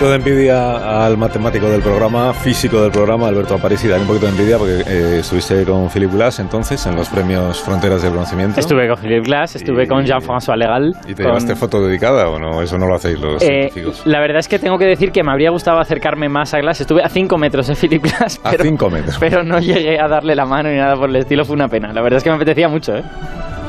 Poquito 0.00 0.10
de 0.10 0.16
envidia 0.16 1.04
al 1.04 1.18
matemático 1.18 1.68
del 1.68 1.82
programa, 1.82 2.32
físico 2.32 2.80
del 2.80 2.90
programa, 2.90 3.28
Alberto 3.28 3.54
Aparici, 3.54 3.86
darle 3.86 4.02
un 4.02 4.08
poquito 4.08 4.26
de 4.26 4.32
envidia 4.32 4.56
porque 4.56 4.82
eh, 4.86 5.18
estuviste 5.20 5.62
con 5.64 5.90
Philip 5.90 6.10
Glass 6.12 6.38
entonces 6.38 6.86
en 6.86 6.96
los 6.96 7.08
premios 7.10 7.60
Fronteras 7.60 8.00
del 8.02 8.12
Conocimiento. 8.12 8.58
Estuve 8.58 8.88
con 8.88 8.96
Philip 8.98 9.24
Glass, 9.26 9.56
estuve 9.56 9.86
con 9.86 10.04
Jean-François 10.06 10.56
Legal. 10.56 10.94
¿Y 11.06 11.14
te 11.14 11.22
con... 11.22 11.26
llevaste 11.26 11.54
foto 11.54 11.82
dedicada 11.86 12.28
o 12.30 12.38
no? 12.38 12.62
Eso 12.62 12.78
no 12.78 12.86
lo 12.86 12.94
hacéis 12.94 13.20
los 13.20 13.42
Eh, 13.42 13.68
científicos. 13.70 14.02
la 14.06 14.20
verdad 14.20 14.38
es 14.38 14.48
que 14.48 14.58
tengo 14.58 14.78
que 14.78 14.86
decir 14.86 15.12
que 15.12 15.22
me 15.22 15.32
habría 15.32 15.50
gustado 15.50 15.78
acercarme 15.80 16.30
más 16.30 16.54
a 16.54 16.60
Glass. 16.60 16.80
Estuve 16.80 17.02
a 17.02 17.08
5 17.10 17.36
metros 17.36 17.66
de 17.66 17.74
Philip 17.76 18.02
Glass, 18.02 18.40
A 18.42 18.50
pero, 18.52 18.64
5 18.64 18.90
metros. 18.90 19.16
pero 19.20 19.42
no 19.44 19.58
llegué 19.58 20.00
a 20.00 20.08
darle 20.08 20.34
la 20.34 20.46
mano 20.46 20.70
ni 20.70 20.76
nada 20.76 20.96
por 20.96 21.10
el 21.10 21.16
estilo. 21.16 21.44
Fue 21.44 21.56
una 21.56 21.68
pena. 21.68 21.92
La 21.92 22.00
verdad 22.00 22.18
es 22.18 22.24
que 22.24 22.30
me 22.30 22.36
apetecía 22.36 22.68
mucho, 22.68 22.94
¿eh? 22.96 23.02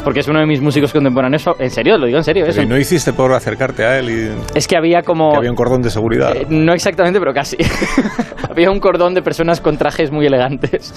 Porque 0.04 0.22
es 0.22 0.28
uno 0.28 0.40
de 0.40 0.46
mis 0.46 0.62
músicos 0.62 0.92
contemporáneos. 0.92 1.44
En 1.60 1.70
serio, 1.70 1.98
lo 1.98 2.06
digo 2.08 2.18
en 2.18 2.24
serio. 2.24 2.46
Eso. 2.46 2.62
¿y 2.62 2.66
no 2.66 2.78
hiciste 2.78 3.14
por 3.14 3.32
acercarte 3.34 3.86
a 3.86 4.00
él 4.00 4.10
y 4.10 4.58
Es 4.58 4.68
que 4.68 4.76
había 4.76 5.04
como... 5.04 5.32
que 5.32 5.38
había 5.38 5.52
un 5.52 5.56
cordón 5.56 5.82
de 5.82 5.90
seguridad? 5.90 6.36
Eh, 6.36 6.46
no 6.50 6.74
exactamente, 6.74 7.20
pero 7.20 7.34
casi. 7.34 7.58
había 8.50 8.72
un 8.72 8.80
cordón 8.80 9.14
de 9.14 9.22
personas 9.22 9.62
con 9.62 9.78
trajes 9.78 10.12
muy 10.12 10.26
elegantes, 10.26 10.94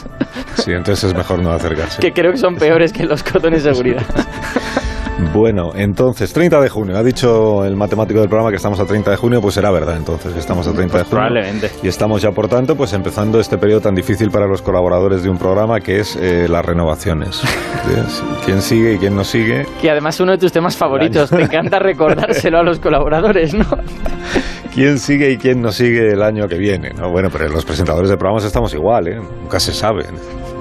Sí, 0.57 0.71
entonces 0.73 1.05
es 1.05 1.15
mejor 1.17 1.43
no 1.43 1.51
acercarse. 1.51 2.01
que 2.01 2.13
creo 2.13 2.33
que 2.33 2.39
son 2.39 2.57
peores 2.57 2.93
que 2.93 3.05
los 3.05 3.23
cordones 3.23 3.65
de 3.65 3.73
seguridad. 3.75 4.03
Bueno, 5.33 5.73
entonces, 5.75 6.33
30 6.33 6.61
de 6.61 6.69
junio. 6.69 6.97
Ha 6.97 7.03
dicho 7.03 7.65
el 7.65 7.77
matemático 7.77 8.21
del 8.21 8.29
programa 8.29 8.51
que 8.51 8.57
estamos 8.57 8.81
a 8.81 8.85
30 8.85 9.13
de 9.13 9.17
junio, 9.17 9.41
pues 9.41 9.55
será 9.55 9.71
verdad 9.71 9.97
entonces 9.97 10.33
que 10.33 10.41
estamos 10.41 10.67
a 10.67 10.73
30 10.73 10.99
de 10.99 11.05
junio. 11.05 11.11
probablemente. 11.11 11.71
Y 11.83 11.89
estamos 11.89 12.23
ya, 12.23 12.33
por 12.33 12.49
tanto, 12.49 12.77
pues 12.77 12.93
empezando 12.93 13.39
este 13.41 13.57
periodo 13.59 13.81
tan 13.81 13.95
difícil 13.95 14.31
para 14.31 14.47
los 14.47 14.63
colaboradores 14.63 15.23
de 15.23 15.31
un 15.31 15.39
programa 15.39 15.81
que 15.81 16.01
es 16.01 16.17
eh, 16.17 16.47
las 16.49 16.65
renovaciones. 16.65 17.43
¿Quién 18.45 18.61
sigue 18.61 18.95
y 18.95 18.99
quién 18.99 19.15
no 19.15 19.25
sigue? 19.25 19.67
Que 19.81 19.91
además 19.91 20.17
es 20.17 20.21
uno 20.21 20.33
de 20.33 20.39
tus 20.39 20.53
temas 20.53 20.77
favoritos. 20.77 21.31
Te 21.31 21.43
encanta 21.43 21.79
recordárselo 21.79 22.59
a 22.59 22.63
los 22.63 22.79
colaboradores, 22.79 23.55
¿no? 23.55 23.65
¿Quién 24.75 24.99
sigue 24.99 25.31
y 25.31 25.37
quién 25.37 25.63
no 25.63 25.71
sigue 25.71 26.11
el 26.13 26.23
año 26.23 26.49
que 26.49 26.57
viene? 26.59 26.91
¿no? 26.91 27.11
Bueno, 27.11 27.29
pero 27.31 27.49
los 27.49 27.65
presentadores 27.65 28.11
de 28.11 28.17
programas 28.17 28.45
estamos 28.45 28.75
igual, 28.75 29.07
¿eh? 29.07 29.21
Nunca 29.43 29.61
se 29.61 29.73
sabe. 29.73 30.05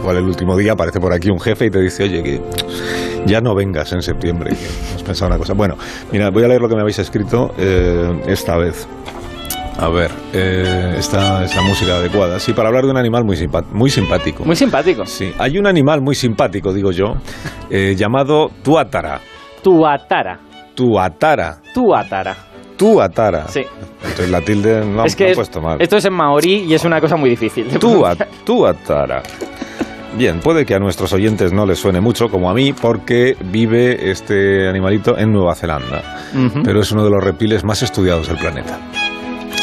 Igual 0.04 0.18
el 0.18 0.26
último 0.26 0.58
día 0.58 0.74
aparece 0.74 1.00
por 1.00 1.14
aquí 1.14 1.30
un 1.30 1.40
jefe 1.40 1.68
y 1.68 1.70
te 1.70 1.80
dice, 1.80 2.04
oye, 2.04 2.22
que 2.22 2.42
ya 3.26 3.40
no 3.40 3.56
vengas 3.56 3.94
en 3.94 4.02
septiembre, 4.02 4.50
que 4.50 4.66
hemos 4.90 5.02
pensado 5.02 5.30
una 5.30 5.38
cosa. 5.38 5.54
Bueno, 5.54 5.78
mira, 6.12 6.30
voy 6.30 6.44
a 6.44 6.50
leer 6.50 6.60
lo 6.60 6.68
que 6.68 6.76
me 6.76 6.82
habéis 6.82 7.00
escrito 7.00 7.54
eh, 7.58 8.12
esta 8.28 8.58
vez. 8.58 8.86
A 9.80 9.88
ver, 9.88 10.12
eh, 10.34 10.96
esta 10.98 11.46
es 11.46 11.56
la 11.56 11.62
música 11.62 11.96
adecuada. 11.96 12.38
Sí, 12.42 12.52
para 12.52 12.68
hablar 12.68 12.84
de 12.84 12.92
un 12.92 12.98
animal 12.98 13.24
muy, 13.24 13.38
muy 13.72 13.90
simpático. 13.90 14.44
Muy 14.44 14.58
simpático. 14.58 15.06
Sí, 15.06 15.32
hay 15.40 15.58
un 15.58 15.68
animal 15.68 16.02
muy 16.02 16.16
simpático, 16.16 16.74
digo 16.74 16.92
yo, 16.92 17.14
eh, 17.70 17.96
llamado 17.96 18.50
tuátara. 18.62 19.22
Tuatara. 19.64 20.38
Tuatara. 20.76 21.62
Tuatara. 21.74 22.36
Tuatara. 22.76 23.48
Sí. 23.48 23.62
Entonces 24.02 24.30
la 24.30 24.42
tilde 24.42 24.86
no 24.86 25.06
es 25.06 25.16
que 25.16 25.30
han 25.30 25.36
puesto 25.36 25.62
mal. 25.62 25.78
esto 25.80 25.96
es 25.96 26.04
en 26.04 26.14
maorí 26.14 26.66
y 26.68 26.74
es 26.74 26.84
una 26.84 27.00
cosa 27.00 27.16
muy 27.16 27.30
difícil. 27.30 27.68
tuatara. 27.80 29.24
Bien, 30.18 30.40
puede 30.40 30.66
que 30.66 30.76
a 30.76 30.80
nuestros 30.80 31.12
oyentes 31.14 31.54
no 31.54 31.66
les 31.66 31.80
suene 31.80 32.00
mucho, 32.00 32.30
como 32.30 32.50
a 32.50 32.54
mí, 32.54 32.72
porque 32.72 33.36
vive 33.52 34.12
este 34.12 34.70
animalito 34.70 35.18
en 35.18 35.32
Nueva 35.32 35.56
Zelanda. 35.56 36.04
Pero 36.64 36.82
es 36.82 36.92
uno 36.92 37.04
de 37.04 37.10
los 37.10 37.24
reptiles 37.24 37.64
más 37.64 37.82
estudiados 37.82 38.28
del 38.28 38.38
planeta. 38.38 38.80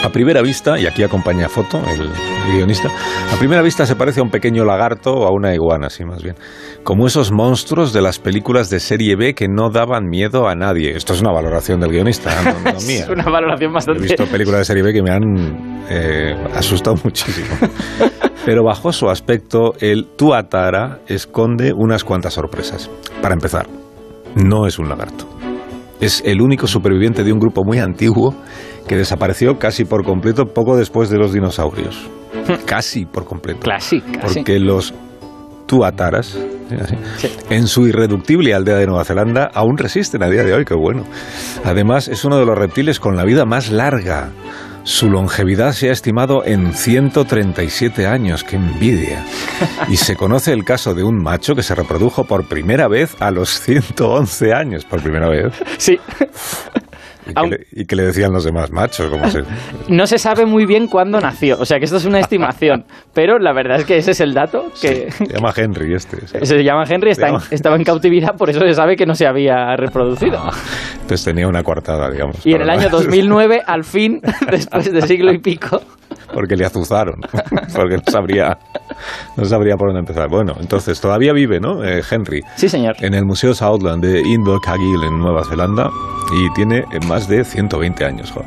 A 0.03 0.09
primera 0.09 0.41
vista, 0.43 0.79
y 0.79 0.87
aquí 0.87 1.03
acompaña 1.03 1.49
foto 1.49 1.79
el, 1.79 2.11
guionista, 2.53 2.89
a 3.33 3.37
primera 3.39 3.61
vista 3.63 3.85
se 3.85 3.95
parece 3.97 4.21
a 4.21 4.23
un 4.23 4.31
pequeño 4.31 4.65
lagarto 4.65 5.13
o 5.13 5.27
a 5.27 5.31
una 5.31 5.55
iguana, 5.55 5.91
sí, 5.91 6.05
más 6.05 6.23
bien. 6.23 6.37
Como 6.83 7.07
esos 7.07 7.31
monstruos 7.31 7.93
de 7.93 8.01
las 8.01 8.19
películas 8.19 8.71
de 8.71 8.81
serie 8.81 9.15
B 9.15 9.35
que 9.35 9.47
no 9.47 9.71
daban 9.71 10.09
miedo 10.09 10.49
a 10.49 10.55
nadie. 10.55 10.97
Esto 10.97 11.13
es 11.13 11.21
una 11.21 11.33
valoración 11.33 11.81
del 11.81 11.91
guionista, 11.91 12.31
no, 12.43 12.73
no 12.73 12.81
mía. 12.87 13.05
Es 13.05 13.09
una 13.09 13.25
valoración 13.25 13.71
He 13.71 13.75
bastante... 13.75 14.03
visto 14.03 14.25
películas 14.27 14.61
de 14.61 14.65
serie 14.65 14.83
B 14.83 14.93
que 14.95 15.03
me 15.03 15.11
han 15.11 15.85
eh, 15.91 16.35
asustado 16.57 16.97
muchísimo. 17.05 17.49
Pero 18.45 18.65
bajo 18.65 18.93
su 18.93 19.09
aspecto, 19.09 19.75
el 19.81 20.07
Tuatara 20.17 21.01
esconde 21.07 21.73
unas 21.77 22.05
cuantas 22.05 22.35
sorpresas. 22.35 22.91
Para 23.21 23.35
empezar, 23.35 23.67
no 24.35 24.67
es 24.67 24.79
un 24.79 24.89
lagarto. 24.89 25.27
Es 26.01 26.23
el 26.25 26.41
único 26.41 26.67
superviviente 26.67 27.23
de 27.25 27.33
un 27.33 27.39
grupo 27.39 27.63
muy 27.65 27.79
antiguo 27.79 28.35
que 28.89 28.97
desapareció 28.97 29.59
casi 29.59 29.85
por 29.85 30.05
completo 30.05 30.47
poco 30.47 30.77
después 30.77 31.11
de 31.11 31.19
los 31.19 31.33
dinosaurios. 31.33 32.09
Casi 32.65 33.05
por 33.05 33.25
completo. 33.25 33.61
Casi, 33.69 34.01
casi. 34.01 34.35
Porque 34.37 34.59
los 34.59 34.95
tuataras, 35.67 36.39
Sí. 37.17 37.29
en 37.51 37.67
su 37.67 37.87
irreductible 37.89 38.55
aldea 38.55 38.77
de 38.77 38.87
Nueva 38.87 39.05
Zelanda, 39.05 39.51
aún 39.53 39.77
resisten 39.77 40.23
a 40.23 40.29
día 40.29 40.45
de 40.45 40.55
hoy, 40.55 40.65
qué 40.65 40.75
bueno. 40.75 41.05
Además, 41.65 42.07
es 42.07 42.25
uno 42.25 42.39
de 42.39 42.47
los 42.47 42.57
reptiles 42.57 43.01
con 43.01 43.17
la 43.17 43.25
vida 43.25 43.45
más 43.45 43.71
larga. 43.73 44.31
Su 44.83 45.11
longevidad 45.11 45.73
se 45.73 45.91
ha 45.91 45.93
estimado 45.93 46.45
en 46.45 46.73
137 46.73 48.07
años, 48.07 48.45
qué 48.45 48.57
envidia. 48.57 49.25
Y 49.89 49.97
se 49.97 50.17
conoce 50.17 50.53
el 50.53 50.65
caso 50.65 50.95
de 50.95 51.03
un 51.03 51.23
macho 51.23 51.55
que 51.55 51.63
se 51.63 51.75
reprodujo 51.75 52.25
por 52.25 52.49
primera 52.49 52.89
vez 52.89 53.15
a 53.21 53.31
los 53.31 53.61
111 53.61 54.53
años, 54.55 54.85
por 54.85 55.03
primera 55.03 55.29
vez. 55.29 55.53
Sí. 55.79 55.99
Y 57.27 57.35
que, 57.35 57.41
Aun- 57.41 57.51
le, 57.51 57.67
y 57.73 57.85
que 57.85 57.97
le 57.97 58.05
decían 58.05 58.33
los 58.33 58.45
demás 58.45 58.71
machos, 58.73 59.09
como 59.11 59.29
se... 59.31 59.43
No 59.89 60.07
se 60.07 60.19
sabe 60.19 60.47
muy 60.47 60.67
bien 60.67 60.87
cuándo 60.87 61.21
nació. 61.21 61.59
O 61.61 61.65
sea 61.65 61.79
que 61.79 61.85
esto 61.85 61.97
es 61.99 62.05
una 62.05 62.19
estimación. 62.21 62.85
Pero 63.13 63.39
la 63.39 63.53
verdad 63.53 63.79
es 63.79 63.85
que 63.85 63.99
ese 63.99 64.13
es 64.13 64.21
el 64.21 64.33
dato 64.35 64.67
que... 64.81 65.11
Se 65.11 65.27
llama 65.27 65.53
Henry 65.55 65.95
este. 65.95 66.27
sí. 66.27 66.39
Se 66.47 66.63
llama 66.65 66.85
Henry, 66.89 67.11
está 67.11 67.29
en- 67.29 67.35
llama- 67.35 67.47
estaba 67.51 67.77
en 67.77 67.85
cautividad, 67.85 68.37
por 68.37 68.51
eso 68.51 68.61
se 68.61 68.75
sabe 68.75 68.97
que 68.97 69.07
no 69.07 69.15
se 69.15 69.27
había 69.27 69.77
reproducido. 69.77 70.41
Entonces 70.95 71.25
tenía 71.25 71.47
una 71.49 71.63
coartada, 71.63 72.11
digamos. 72.11 72.45
Y 72.47 72.55
en 72.55 72.63
el 72.63 72.71
año 72.71 72.89
2009, 72.89 73.63
al 73.67 73.85
fin, 73.85 74.21
después 74.51 74.93
de 74.93 75.03
siglo 75.03 75.33
y 75.33 75.39
pico, 75.39 75.81
porque 76.33 76.57
le 76.57 76.65
azuzaron, 76.65 77.17
porque 77.75 77.97
no 77.97 78.03
sabría, 78.11 78.57
no 79.37 79.45
sabría 79.45 79.77
por 79.77 79.89
dónde 79.89 80.01
empezar. 80.01 80.29
Bueno, 80.29 80.55
entonces 80.61 81.01
todavía 81.01 81.33
vive, 81.33 81.61
¿no? 81.61 81.85
Eh, 81.85 82.03
Henry, 82.09 82.41
sí 82.57 82.69
señor. 82.69 82.95
en 83.01 83.15
el 83.15 83.25
Museo 83.25 83.55
Southland 83.55 84.05
de 84.05 84.21
Invercargill 84.21 85.03
en 85.05 85.19
Nueva 85.19 85.45
Zelanda 85.45 85.91
y 86.33 86.53
tiene 86.55 86.79
eh, 86.79 86.99
más 87.07 87.29
de 87.29 87.45
120 87.45 88.05
años. 88.05 88.31
jo. 88.31 88.43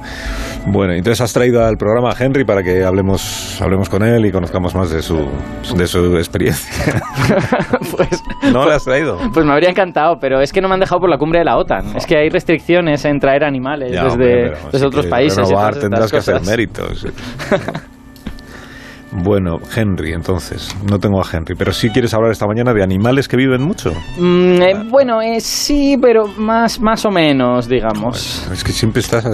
Bueno, 0.68 0.94
entonces 0.94 1.22
has 1.22 1.34
traído 1.34 1.66
al 1.66 1.76
programa 1.78 2.12
a 2.12 2.16
Henry 2.18 2.46
para 2.46 2.64
que 2.64 2.84
hablemos, 2.84 3.60
hablemos 3.62 3.90
con 3.90 4.04
él 4.04 4.26
y 4.26 4.32
conozcamos 4.32 4.74
más 4.76 4.90
de 4.90 5.02
su, 5.02 5.28
de 5.76 5.88
su 5.88 6.18
experiencia. 6.18 6.72
pues, 7.98 8.24
¿No 8.52 8.66
le 8.68 8.74
has 8.76 8.84
traído? 8.84 9.18
pues 9.34 9.46
me 9.46 9.52
habría 9.52 9.70
encantado, 9.70 10.18
pero 10.20 10.42
es 10.42 10.52
que 10.52 10.62
no 10.62 10.68
me 10.68 10.76
han 10.76 10.80
dejado 10.80 11.02
por 11.02 11.10
la 11.10 11.18
cumbre 11.18 11.40
de 11.40 11.46
la 11.46 11.58
OTAN. 11.58 11.96
Es 11.96 12.06
que 12.06 12.18
hay 12.18 12.30
restricciones 12.30 13.04
en 13.06 13.20
traer 13.20 13.44
animales 13.44 13.92
Ya, 13.92 14.06
desde, 14.06 14.54
pero 14.72 14.88
otros 14.88 15.06
países. 15.08 15.38
renovar, 15.38 15.76
tendrás 15.76 16.12
que 16.12 16.18
hacer 16.18 16.42
méritos. 16.42 17.06
Bueno, 19.16 19.60
Henry, 19.76 20.14
entonces, 20.14 20.76
no 20.90 20.98
tengo 20.98 21.22
a 21.22 21.26
Henry, 21.32 21.56
pero 21.56 21.72
sí 21.72 21.90
quieres 21.90 22.14
hablar 22.16 22.32
esta 22.32 22.48
mañana 22.48 22.74
de 22.74 22.82
animales 22.82 23.28
que 23.28 23.38
viven 23.38 23.62
mucho. 23.62 23.92
Mm, 24.18 24.62
eh, 24.62 24.84
bueno, 24.90 25.22
eh, 25.22 25.40
sí, 25.40 25.98
pero 26.02 26.28
más, 26.28 26.82
más 26.82 27.06
o 27.06 27.12
menos, 27.12 27.68
digamos. 27.68 28.48
Es 28.52 28.64
que 28.64 28.72
siempre 28.72 29.02
estás... 29.02 29.26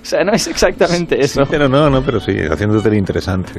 O 0.00 0.04
sea, 0.10 0.24
no 0.24 0.32
es 0.32 0.48
exactamente 0.48 1.20
eso. 1.20 1.44
Pero 1.48 1.68
no, 1.68 1.88
no, 1.88 2.02
pero 2.02 2.18
sí, 2.18 2.32
haciéndote 2.50 2.94
interesante. 2.96 3.52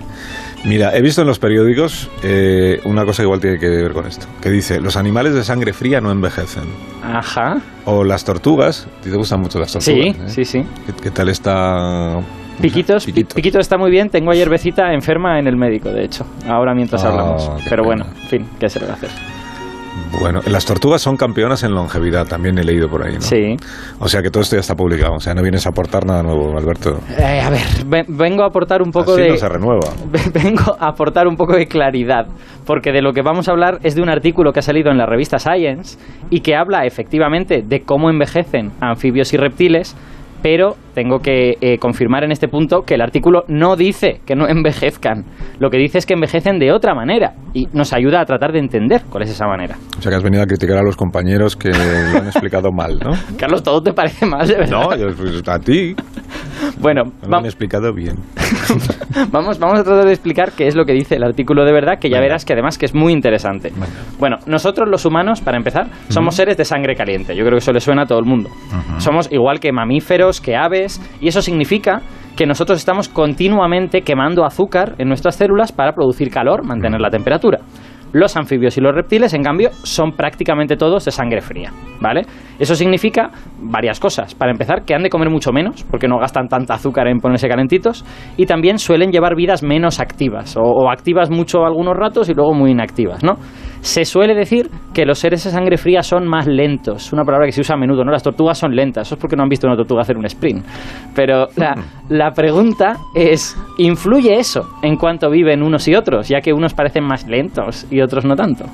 Mira, 0.66 0.96
he 0.96 1.02
visto 1.02 1.22
en 1.22 1.28
los 1.28 1.40
periódicos 1.40 2.10
eh, 2.24 2.82
una 2.84 3.06
cosa 3.06 3.24
que 3.24 3.28
igual 3.28 3.40
tiene 3.40 3.58
que 3.58 3.70
ver 3.70 3.94
con 3.94 4.06
esto, 4.06 4.28
que 4.42 4.50
dice, 4.50 4.82
los 4.82 4.98
animales 4.98 5.34
de 5.34 5.44
sangre 5.44 5.72
fría 5.72 6.02
no 6.02 6.12
envejecen. 6.12 6.66
Ajá. 7.04 7.62
O 7.86 8.04
las 8.04 8.26
tortugas, 8.26 8.88
¿a 9.00 9.02
ti 9.02 9.10
te 9.10 9.16
gustan 9.16 9.40
mucho 9.40 9.60
las 9.60 9.72
tortugas? 9.72 10.16
Sí, 10.16 10.22
eh? 10.24 10.30
sí, 10.30 10.46
sí. 10.46 10.66
¿Qué, 10.86 10.94
qué 11.04 11.12
tal 11.12 11.30
está...? 11.30 12.20
Piquitos, 12.60 13.06
Pi- 13.06 13.12
Piquitos. 13.12 13.36
Piquito 13.36 13.60
está 13.60 13.78
muy 13.78 13.92
bien. 13.92 14.10
Tengo 14.10 14.32
ayer 14.32 14.50
Becita 14.50 14.94
enferma 14.94 15.40
en 15.40 15.48
el 15.48 15.56
médico, 15.58 15.90
de 15.90 16.04
hecho. 16.06 16.26
Ahora 16.48 16.74
mientras 16.74 17.04
Ah, 17.04 17.10
hablamos. 17.10 17.50
Pero 17.70 17.84
bueno, 17.84 18.06
en 18.24 18.28
fin, 18.28 18.46
¿qué 18.60 18.70
se 18.70 18.80
le 18.80 18.86
va 18.88 18.94
a 18.94 18.96
hacer? 18.96 19.10
Bueno, 20.22 20.40
las 20.48 20.66
tortugas 20.66 21.02
son 21.02 21.18
campeonas 21.18 21.64
en 21.64 21.74
longevidad, 21.74 22.26
también 22.28 22.58
he 22.58 22.64
leído 22.64 22.90
por 22.90 23.06
ahí, 23.06 23.16
¿no? 23.16 23.22
Sí. 23.22 23.58
O 24.00 24.08
sea 24.08 24.22
que 24.22 24.30
todo 24.30 24.42
esto 24.44 24.56
ya 24.56 24.60
está 24.62 24.76
publicado, 24.76 25.14
o 25.16 25.20
sea, 25.20 25.34
no 25.34 25.42
vienes 25.42 25.66
a 25.66 25.70
aportar 25.70 26.06
nada 26.06 26.22
nuevo, 26.24 26.58
Alberto. 26.58 27.00
Eh, 27.18 27.42
a 27.42 27.50
ver, 27.50 27.62
ve- 27.88 28.06
vengo 28.08 28.44
a 28.44 28.48
aportar 28.48 28.82
un 28.82 28.92
poco 28.92 29.14
Así 29.14 29.22
de... 29.24 29.30
no 29.30 29.38
se 29.38 29.50
renueva. 29.50 29.90
Vengo 30.34 30.76
a 30.80 30.88
aportar 30.90 31.28
un 31.28 31.36
poco 31.36 31.54
de 31.56 31.68
claridad, 31.68 32.26
porque 32.66 32.92
de 32.92 33.02
lo 33.02 33.12
que 33.14 33.22
vamos 33.22 33.48
a 33.48 33.52
hablar 33.52 33.80
es 33.84 33.96
de 33.96 34.02
un 34.02 34.10
artículo 34.10 34.54
que 34.54 34.60
ha 34.60 34.64
salido 34.64 34.92
en 34.92 34.98
la 34.98 35.06
revista 35.06 35.40
Science 35.40 35.98
y 36.30 36.40
que 36.42 36.56
habla 36.56 36.86
efectivamente 36.86 37.62
de 37.66 37.82
cómo 37.82 38.10
envejecen 38.10 38.72
anfibios 38.80 39.34
y 39.34 39.38
reptiles 39.38 39.96
pero 40.42 40.76
tengo 40.94 41.20
que 41.20 41.56
eh, 41.62 41.78
confirmar 41.78 42.24
en 42.24 42.32
este 42.32 42.48
punto 42.48 42.82
que 42.82 42.96
el 42.96 43.02
artículo 43.02 43.44
no 43.48 43.76
dice 43.76 44.22
que 44.26 44.36
no 44.36 44.48
envejezcan. 44.50 45.26
Lo 45.60 45.70
que 45.70 45.78
dice 45.78 45.98
es 45.98 46.06
que 46.06 46.14
envejecen 46.14 46.60
de 46.60 46.72
otra 46.72 46.94
manera 46.94 47.34
y 47.54 47.68
nos 47.74 47.94
ayuda 47.94 48.22
a 48.22 48.26
tratar 48.26 48.52
de 48.52 48.60
entender 48.60 49.04
cuál 49.10 49.24
es 49.24 49.32
esa 49.32 49.48
manera. 49.48 49.76
O 49.98 50.02
sea 50.02 50.10
que 50.10 50.16
has 50.16 50.24
venido 50.24 50.44
a 50.44 50.46
criticar 50.46 50.78
a 50.78 50.84
los 50.84 50.96
compañeros 50.96 51.56
que 51.56 51.70
lo 51.70 52.20
han 52.20 52.26
explicado 52.26 52.72
mal, 52.76 53.00
¿no? 53.00 53.12
Carlos, 53.38 53.64
todo 53.64 53.82
te 53.82 53.94
parece 53.94 54.26
mal, 54.26 54.48
de 54.48 54.56
verdad. 54.56 54.72
No, 54.72 54.96
yo, 54.96 55.08
pues, 55.16 55.48
a 55.48 55.60
ti. 55.60 55.96
Bueno, 56.80 57.04
lo 57.28 57.38
han 57.38 57.46
explicado 57.46 57.94
bien. 57.94 58.16
vamos, 59.32 59.60
vamos 59.60 59.80
a 59.80 59.84
tratar 59.84 60.06
de 60.06 60.12
explicar 60.12 60.52
qué 60.52 60.68
es 60.68 60.76
lo 60.76 60.86
que 60.86 60.94
dice 60.94 61.16
el 61.16 61.24
artículo 61.24 61.66
de 61.66 61.72
verdad, 61.72 62.00
que 62.00 62.10
ya 62.10 62.20
verás 62.20 62.46
que 62.46 62.54
además 62.54 62.78
que 62.78 62.86
es 62.86 62.96
muy 62.96 63.14
interesante. 63.14 63.72
Bueno, 64.20 64.38
nosotros 64.48 64.88
los 64.90 65.06
humanos, 65.06 65.42
para 65.42 65.58
empezar, 65.58 65.90
somos 66.10 66.36
seres 66.36 66.58
de 66.58 66.66
sangre 66.66 66.96
caliente. 66.96 67.36
Yo 67.36 67.44
creo 67.44 67.54
que 67.54 67.60
eso 67.60 67.72
le 67.72 67.80
suena 67.80 68.04
a 68.04 68.06
todo 68.06 68.20
el 68.20 68.26
mundo. 68.26 68.50
Somos 68.98 69.32
igual 69.32 69.60
que 69.60 69.72
mamíferos, 69.72 70.42
que 70.42 70.56
aves, 70.56 70.81
y 71.20 71.28
eso 71.28 71.42
significa 71.42 72.02
que 72.36 72.46
nosotros 72.46 72.80
estamos 72.80 73.10
continuamente 73.10 74.02
quemando 74.02 74.46
azúcar 74.46 74.96
en 74.98 75.08
nuestras 75.08 75.36
células 75.36 75.72
para 75.72 75.94
producir 75.94 76.30
calor, 76.30 76.66
mantener 76.66 77.02
la 77.02 77.10
temperatura. 77.10 77.60
Los 78.14 78.36
anfibios 78.36 78.78
y 78.78 78.82
los 78.82 78.94
reptiles, 78.94 79.34
en 79.34 79.44
cambio, 79.44 79.70
son 79.84 80.12
prácticamente 80.12 80.76
todos 80.76 81.06
de 81.06 81.12
sangre 81.12 81.42
fría, 81.42 81.72
¿vale? 82.02 82.24
Eso 82.62 82.76
significa 82.76 83.32
varias 83.60 84.00
cosas. 84.00 84.36
Para 84.36 84.52
empezar, 84.52 84.86
que 84.86 84.94
han 84.94 85.02
de 85.02 85.10
comer 85.10 85.32
mucho 85.32 85.52
menos, 85.52 85.84
porque 85.90 86.08
no 86.08 86.20
gastan 86.20 86.48
tanta 86.48 86.76
azúcar 86.76 87.08
en 87.08 87.18
ponerse 87.18 87.50
calentitos, 87.50 88.06
y 88.38 88.46
también 88.46 88.78
suelen 88.78 89.12
llevar 89.12 89.36
vidas 89.36 89.64
menos 89.64 90.00
activas, 90.00 90.56
o, 90.56 90.62
o 90.62 90.92
activas 90.92 91.32
mucho 91.32 91.66
algunos 91.66 91.98
ratos 91.98 92.30
y 92.30 92.36
luego 92.36 92.54
muy 92.54 92.70
inactivas, 92.70 93.24
¿no? 93.24 93.38
Se 93.80 94.06
suele 94.06 94.36
decir 94.36 94.70
que 94.94 95.06
los 95.06 95.18
seres 95.18 95.44
de 95.44 95.50
sangre 95.50 95.78
fría 95.78 96.04
son 96.04 96.28
más 96.28 96.46
lentos, 96.46 97.12
una 97.12 97.24
palabra 97.24 97.48
que 97.48 97.52
se 97.52 97.62
usa 97.62 97.74
a 97.74 97.80
menudo, 97.80 98.04
¿no? 98.04 98.12
Las 98.12 98.22
tortugas 98.22 98.60
son 98.60 98.76
lentas, 98.76 99.08
eso 99.08 99.16
es 99.16 99.22
porque 99.22 99.36
no 99.36 99.42
han 99.42 99.50
visto 99.50 99.66
una 99.66 99.76
tortuga 99.76 100.02
hacer 100.02 100.18
un 100.18 100.26
sprint. 100.26 100.64
Pero 101.16 101.48
la, 101.56 101.74
la 102.10 102.30
pregunta 102.30 102.98
es, 103.16 103.58
¿influye 103.80 104.36
eso 104.38 104.70
en 104.84 104.98
cuanto 104.98 105.32
viven 105.32 105.64
unos 105.64 105.88
y 105.88 105.96
otros, 105.96 106.30
ya 106.30 106.42
que 106.42 106.54
unos 106.54 106.76
parecen 106.76 107.06
más 107.06 107.28
lentos 107.28 107.88
y 107.90 108.02
otros 108.02 108.24
no 108.24 108.36
tanto? 108.36 108.66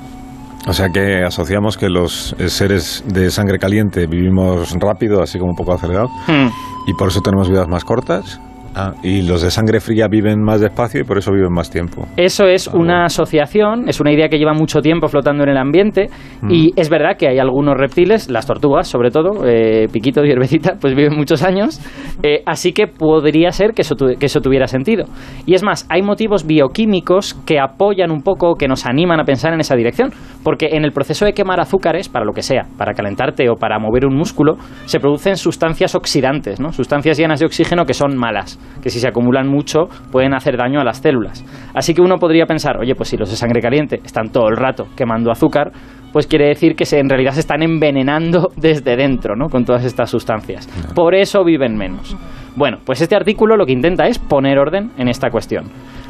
O 0.66 0.72
sea 0.72 0.88
que 0.90 1.22
asociamos 1.24 1.76
que 1.78 1.88
los 1.88 2.34
eh, 2.38 2.48
seres 2.48 3.04
de 3.06 3.30
sangre 3.30 3.58
caliente 3.58 4.06
vivimos 4.06 4.74
rápido, 4.78 5.22
así 5.22 5.38
como 5.38 5.50
un 5.52 5.56
poco 5.56 5.72
acelerado, 5.72 6.08
Hmm. 6.26 6.48
y 6.86 6.94
por 6.94 7.08
eso 7.08 7.20
tenemos 7.20 7.48
vidas 7.48 7.68
más 7.68 7.84
cortas. 7.84 8.40
Ah, 8.74 8.92
y 9.02 9.22
los 9.22 9.42
de 9.42 9.50
sangre 9.50 9.80
fría 9.80 10.06
viven 10.08 10.40
más 10.42 10.60
despacio 10.60 11.00
y 11.00 11.04
por 11.04 11.18
eso 11.18 11.32
viven 11.32 11.52
más 11.52 11.70
tiempo. 11.70 12.06
Eso 12.16 12.46
es 12.46 12.68
Ah, 12.68 12.72
una 12.74 12.80
bueno. 12.84 13.04
asociación, 13.06 13.88
es 13.88 14.00
una 14.00 14.12
idea 14.12 14.28
que 14.28 14.38
lleva 14.38 14.52
mucho 14.52 14.80
tiempo 14.80 15.08
flotando 15.08 15.42
en 15.44 15.48
el 15.50 15.56
ambiente 15.56 16.08
y 16.48 16.72
es 16.76 16.88
verdad 16.88 17.16
que 17.18 17.28
hay 17.28 17.38
algunos 17.38 17.76
reptiles, 17.76 18.30
las 18.30 18.46
tortugas 18.46 18.86
sobre 18.86 19.10
todo, 19.10 19.44
eh, 19.46 19.88
Piquito 19.92 20.24
y 20.24 20.30
Herbecita, 20.30 20.74
pues 20.80 20.94
viven 20.94 21.16
muchos 21.16 21.42
años, 21.42 21.80
eh, 22.22 22.42
así 22.46 22.72
que 22.72 22.86
podría 22.86 23.50
ser 23.50 23.72
que 23.72 23.82
eso, 23.82 23.94
tu- 23.96 24.14
que 24.18 24.26
eso 24.26 24.40
tuviera 24.40 24.66
sentido. 24.66 25.06
Y 25.46 25.54
es 25.54 25.62
más, 25.64 25.86
hay 25.90 26.02
motivos 26.02 26.46
bioquímicos 26.46 27.34
que 27.46 27.58
apoyan 27.58 28.10
un 28.10 28.22
poco, 28.22 28.54
que 28.54 28.68
nos 28.68 28.86
animan 28.86 29.20
a 29.20 29.24
pensar 29.24 29.52
en 29.52 29.60
esa 29.60 29.74
dirección, 29.74 30.10
porque 30.44 30.68
en 30.72 30.84
el 30.84 30.92
proceso 30.92 31.24
de 31.24 31.32
quemar 31.32 31.60
azúcares, 31.60 32.08
para 32.08 32.24
lo 32.24 32.32
que 32.32 32.42
sea, 32.42 32.66
para 32.76 32.92
calentarte 32.94 33.48
o 33.48 33.54
para 33.56 33.78
mover 33.78 34.06
un 34.06 34.14
músculo, 34.16 34.56
se 34.84 35.00
producen 35.00 35.36
sustancias 35.36 35.94
oxidantes, 35.94 36.60
¿no? 36.60 36.72
sustancias 36.72 37.18
llenas 37.18 37.40
de 37.40 37.46
oxígeno 37.46 37.84
que 37.84 37.94
son 37.94 38.16
malas, 38.16 38.57
que 38.82 38.90
si 38.90 39.00
se 39.00 39.08
acumulan 39.08 39.48
mucho 39.48 39.88
pueden 40.10 40.34
hacer 40.34 40.56
daño 40.56 40.80
a 40.80 40.84
las 40.84 40.98
células. 40.98 41.44
Así 41.74 41.94
que 41.94 42.00
uno 42.00 42.16
podría 42.18 42.46
pensar, 42.46 42.78
oye, 42.78 42.94
pues 42.94 43.08
si 43.08 43.16
los 43.16 43.30
de 43.30 43.36
sangre 43.36 43.60
caliente 43.60 44.00
están 44.04 44.30
todo 44.30 44.48
el 44.48 44.56
rato 44.56 44.86
quemando 44.96 45.30
azúcar, 45.30 45.72
pues 46.12 46.26
quiere 46.26 46.48
decir 46.48 46.74
que 46.74 46.84
se, 46.84 46.98
en 46.98 47.08
realidad 47.08 47.32
se 47.32 47.40
están 47.40 47.62
envenenando 47.62 48.50
desde 48.56 48.96
dentro, 48.96 49.36
¿no? 49.36 49.48
Con 49.48 49.64
todas 49.64 49.84
estas 49.84 50.10
sustancias. 50.10 50.68
Por 50.94 51.14
eso 51.14 51.44
viven 51.44 51.76
menos. 51.76 52.16
Bueno, 52.56 52.78
pues 52.84 53.00
este 53.00 53.14
artículo 53.14 53.56
lo 53.56 53.66
que 53.66 53.72
intenta 53.72 54.06
es 54.06 54.18
poner 54.18 54.58
orden 54.58 54.90
en 54.98 55.08
esta 55.08 55.30
cuestión. 55.30 55.66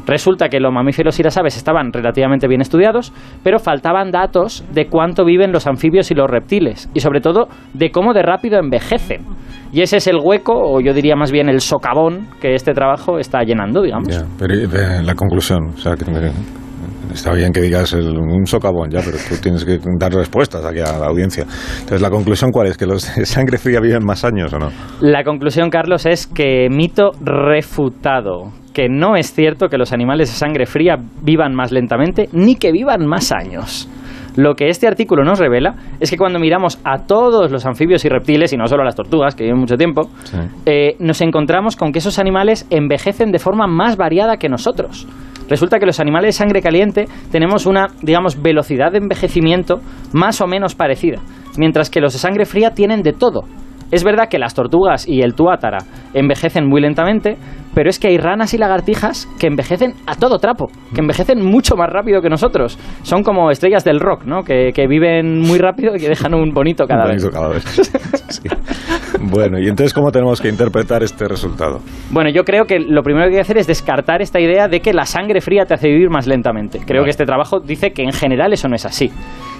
Resulta 0.07 0.49
que 0.49 0.59
los 0.59 0.73
mamíferos 0.73 1.19
y 1.19 1.23
las 1.23 1.37
aves 1.37 1.55
estaban 1.55 1.93
relativamente 1.93 2.47
bien 2.47 2.61
estudiados, 2.61 3.13
pero 3.43 3.59
faltaban 3.59 4.09
datos 4.09 4.65
de 4.73 4.87
cuánto 4.87 5.25
viven 5.25 5.51
los 5.51 5.67
anfibios 5.67 6.09
y 6.09 6.15
los 6.15 6.27
reptiles, 6.27 6.89
y 6.95 7.01
sobre 7.01 7.21
todo 7.21 7.47
de 7.75 7.91
cómo 7.91 8.13
de 8.13 8.23
rápido 8.23 8.57
envejecen. 8.57 9.21
Y 9.71 9.81
ese 9.81 9.97
es 9.97 10.07
el 10.07 10.17
hueco, 10.21 10.53
o 10.53 10.81
yo 10.81 10.93
diría 10.93 11.15
más 11.15 11.31
bien 11.31 11.47
el 11.49 11.61
socavón, 11.61 12.27
que 12.41 12.55
este 12.55 12.73
trabajo 12.73 13.19
está 13.19 13.43
llenando, 13.43 13.81
digamos. 13.81 14.07
Ya, 14.09 14.25
pero 14.37 14.53
eh, 14.55 15.01
la 15.03 15.13
conclusión, 15.15 15.59
o 15.75 15.77
sea, 15.77 15.95
que 15.95 16.05
eh, 16.09 16.31
está 17.13 17.33
bien 17.33 17.51
que 17.53 17.61
digas 17.61 17.93
el- 17.93 18.17
un 18.17 18.45
socavón, 18.47 18.89
ya, 18.89 19.01
pero 19.05 19.17
tú 19.29 19.35
tienes 19.41 19.63
que 19.65 19.77
dar 19.99 20.11
respuestas 20.13 20.65
aquí 20.65 20.79
a 20.79 20.97
la 20.97 21.07
audiencia. 21.07 21.43
Entonces, 21.43 22.01
¿la 22.01 22.09
conclusión 22.09 22.51
cuál 22.51 22.67
es? 22.67 22.77
¿Que 22.77 22.85
los 22.87 23.15
de 23.15 23.25
sangre 23.25 23.57
fría 23.57 23.79
viven 23.79 24.03
más 24.03 24.23
años 24.25 24.51
o 24.53 24.57
no? 24.59 24.69
La 25.01 25.23
conclusión, 25.23 25.69
Carlos, 25.69 26.05
es 26.05 26.25
que 26.27 26.67
mito 26.69 27.11
refutado. 27.21 28.51
Que 28.73 28.87
no 28.87 29.15
es 29.15 29.33
cierto 29.33 29.67
que 29.67 29.77
los 29.77 29.91
animales 29.93 30.29
de 30.29 30.35
sangre 30.35 30.65
fría 30.65 30.95
vivan 31.21 31.53
más 31.53 31.71
lentamente 31.71 32.29
ni 32.31 32.55
que 32.55 32.71
vivan 32.71 33.05
más 33.05 33.31
años. 33.31 33.89
Lo 34.35 34.55
que 34.55 34.69
este 34.69 34.87
artículo 34.87 35.23
nos 35.23 35.39
revela 35.39 35.75
es 35.99 36.09
que 36.09 36.17
cuando 36.17 36.39
miramos 36.39 36.79
a 36.83 37.05
todos 37.05 37.51
los 37.51 37.65
anfibios 37.65 38.05
y 38.05 38.09
reptiles, 38.09 38.53
y 38.53 38.57
no 38.57 38.67
solo 38.67 38.83
a 38.83 38.85
las 38.85 38.95
tortugas, 38.95 39.35
que 39.35 39.43
viven 39.43 39.59
mucho 39.59 39.75
tiempo, 39.75 40.09
Sí. 40.23 40.37
eh, 40.65 40.95
nos 40.99 41.21
encontramos 41.21 41.75
con 41.75 41.91
que 41.91 41.99
esos 41.99 42.19
animales 42.19 42.67
envejecen 42.69 43.31
de 43.31 43.39
forma 43.39 43.67
más 43.67 43.97
variada 43.97 44.37
que 44.37 44.49
nosotros. 44.49 45.07
Resulta 45.49 45.79
que 45.79 45.85
los 45.87 45.99
animales 45.99 46.27
de 46.35 46.37
sangre 46.43 46.61
caliente 46.61 47.05
tenemos 47.31 47.65
una, 47.65 47.87
digamos, 48.03 48.39
velocidad 48.39 48.91
de 48.91 48.99
envejecimiento 48.99 49.79
más 50.13 50.41
o 50.41 50.47
menos 50.47 50.75
parecida, 50.75 51.17
mientras 51.57 51.89
que 51.89 52.01
los 52.01 52.13
de 52.13 52.19
sangre 52.19 52.45
fría 52.45 52.71
tienen 52.71 53.01
de 53.01 53.13
todo. 53.13 53.41
Es 53.91 54.03
verdad 54.03 54.29
que 54.29 54.39
las 54.39 54.53
tortugas 54.53 55.07
y 55.07 55.21
el 55.21 55.33
tuátara 55.33 55.79
envejecen 56.13 56.67
muy 56.67 56.81
lentamente, 56.81 57.37
pero 57.73 57.89
es 57.89 57.99
que 57.99 58.07
hay 58.07 58.17
ranas 58.17 58.53
y 58.53 58.57
lagartijas 58.57 59.27
que 59.39 59.47
envejecen 59.47 59.93
a 60.05 60.15
todo 60.15 60.37
trapo, 60.39 60.69
que 60.93 61.01
envejecen 61.01 61.43
mucho 61.43 61.75
más 61.75 61.89
rápido 61.89 62.21
que 62.21 62.29
nosotros. 62.29 62.77
Son 63.03 63.23
como 63.23 63.51
estrellas 63.51 63.83
del 63.83 63.99
rock, 63.99 64.25
¿no? 64.25 64.43
Que, 64.43 64.71
que 64.73 64.87
viven 64.87 65.39
muy 65.39 65.59
rápido 65.59 65.95
y 65.95 65.99
que 65.99 66.09
dejan 66.09 66.33
un 66.33 66.51
bonito 66.51 66.85
cada 66.85 67.05
vez. 67.05 67.23
Bonito 67.23 67.39
cada 67.39 67.49
vez. 67.49 67.65
Sí. 68.29 68.47
Bueno, 69.21 69.59
y 69.59 69.67
entonces, 69.67 69.93
¿cómo 69.93 70.11
tenemos 70.11 70.41
que 70.41 70.47
interpretar 70.47 71.03
este 71.03 71.27
resultado? 71.27 71.79
Bueno, 72.09 72.29
yo 72.29 72.43
creo 72.43 72.65
que 72.65 72.79
lo 72.79 73.03
primero 73.03 73.25
que 73.25 73.31
hay 73.31 73.35
que 73.35 73.41
hacer 73.41 73.57
es 73.57 73.67
descartar 73.67 74.21
esta 74.21 74.39
idea 74.39 74.67
de 74.67 74.79
que 74.79 74.93
la 74.93 75.05
sangre 75.05 75.41
fría 75.41 75.65
te 75.65 75.73
hace 75.73 75.89
vivir 75.89 76.09
más 76.09 76.25
lentamente. 76.25 76.79
Creo 76.85 77.01
Vale. 77.01 77.05
que 77.05 77.11
este 77.11 77.25
trabajo 77.25 77.59
dice 77.59 77.91
que 77.91 78.03
en 78.03 78.13
general 78.13 78.53
eso 78.53 78.67
no 78.69 78.75
es 78.75 78.85
así. 78.85 79.11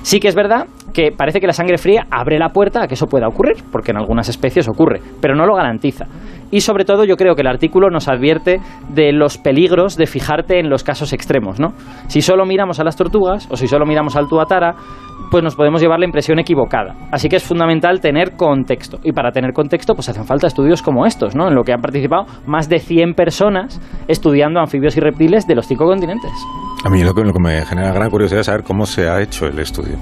Sí 0.02 0.20
que 0.20 0.30
es 0.30 0.36
verdad 0.36 0.68
que 0.94 1.12
parece 1.12 1.42
que 1.42 1.48
la 1.48 1.54
sangre 1.54 1.78
fría 1.78 2.08
abre 2.10 2.40
la 2.40 2.50
puerta 2.50 2.84
a 2.84 2.88
que 2.88 2.94
eso 2.94 3.06
pueda 3.08 3.28
ocurrir, 3.28 3.58
porque 3.72 3.92
en 3.92 3.98
algunas 3.98 4.30
especies 4.30 4.68
ocurre, 4.70 5.02
pero 5.22 5.36
no 5.36 5.46
lo 5.46 5.56
garantiza. 5.56 6.06
Y 6.52 6.62
sobre 6.62 6.86
todo 6.86 7.04
yo 7.04 7.16
creo 7.16 7.36
que 7.36 7.42
el 7.42 7.48
artículo 7.48 7.90
nos 7.90 8.08
advierte 8.08 8.60
de 8.90 9.12
los 9.14 9.38
peligros 9.38 9.98
de 9.98 10.08
fijarte 10.08 10.60
en 10.60 10.70
los 10.70 10.84
casos 10.84 11.14
extremos, 11.14 11.60
¿no? 11.60 11.74
Si 12.08 12.22
solo 12.22 12.46
miramos 12.46 12.80
a 12.80 12.84
las 12.84 12.96
tortugas 12.96 13.48
o 13.52 13.56
si 13.56 13.68
solo 13.68 13.86
miramos 13.86 14.16
al 14.16 14.28
tuatara, 14.28 14.76
pues 15.30 15.44
nos 15.44 15.56
podemos 15.56 15.82
llevar 15.82 16.00
la 16.00 16.06
impresión 16.06 16.40
equivocada. 16.40 16.96
Así 17.12 17.30
que 17.30 17.36
es 17.36 17.44
fundamental 17.44 18.00
tener 18.02 18.36
contexto. 18.36 19.00
Y 19.04 19.12
para 19.12 19.32
tener 19.32 19.54
contexto, 19.54 19.94
pues 19.94 20.10
hacen 20.10 20.26
falta 20.26 20.48
estudios 20.48 20.82
como 20.82 21.06
estos, 21.06 21.36
¿no? 21.36 21.48
En 21.50 21.56
lo 21.56 21.64
que 21.64 21.74
han 21.74 21.82
participado 21.82 22.26
más 22.48 22.68
de 22.68 22.80
100 22.80 23.14
personas 23.14 23.80
estudiando 24.08 24.60
anfibios 24.60 24.98
y 24.98 25.00
reptiles 25.00 25.46
de 25.46 25.56
los 25.56 25.68
cinco 25.68 25.86
continentes. 25.86 26.32
A 26.84 26.90
mí 26.90 27.04
lo 27.04 27.14
que, 27.14 27.24
lo 27.24 27.34
que 27.34 27.40
me 27.40 27.66
genera 27.66 27.92
gran 27.94 28.10
curiosidad 28.10 28.42
es 28.42 28.48
saber 28.48 28.64
cómo 28.64 28.86
se 28.86 29.08
ha 29.08 29.22
hecho 29.22 29.46
el 29.46 29.60
estudio. 29.60 29.98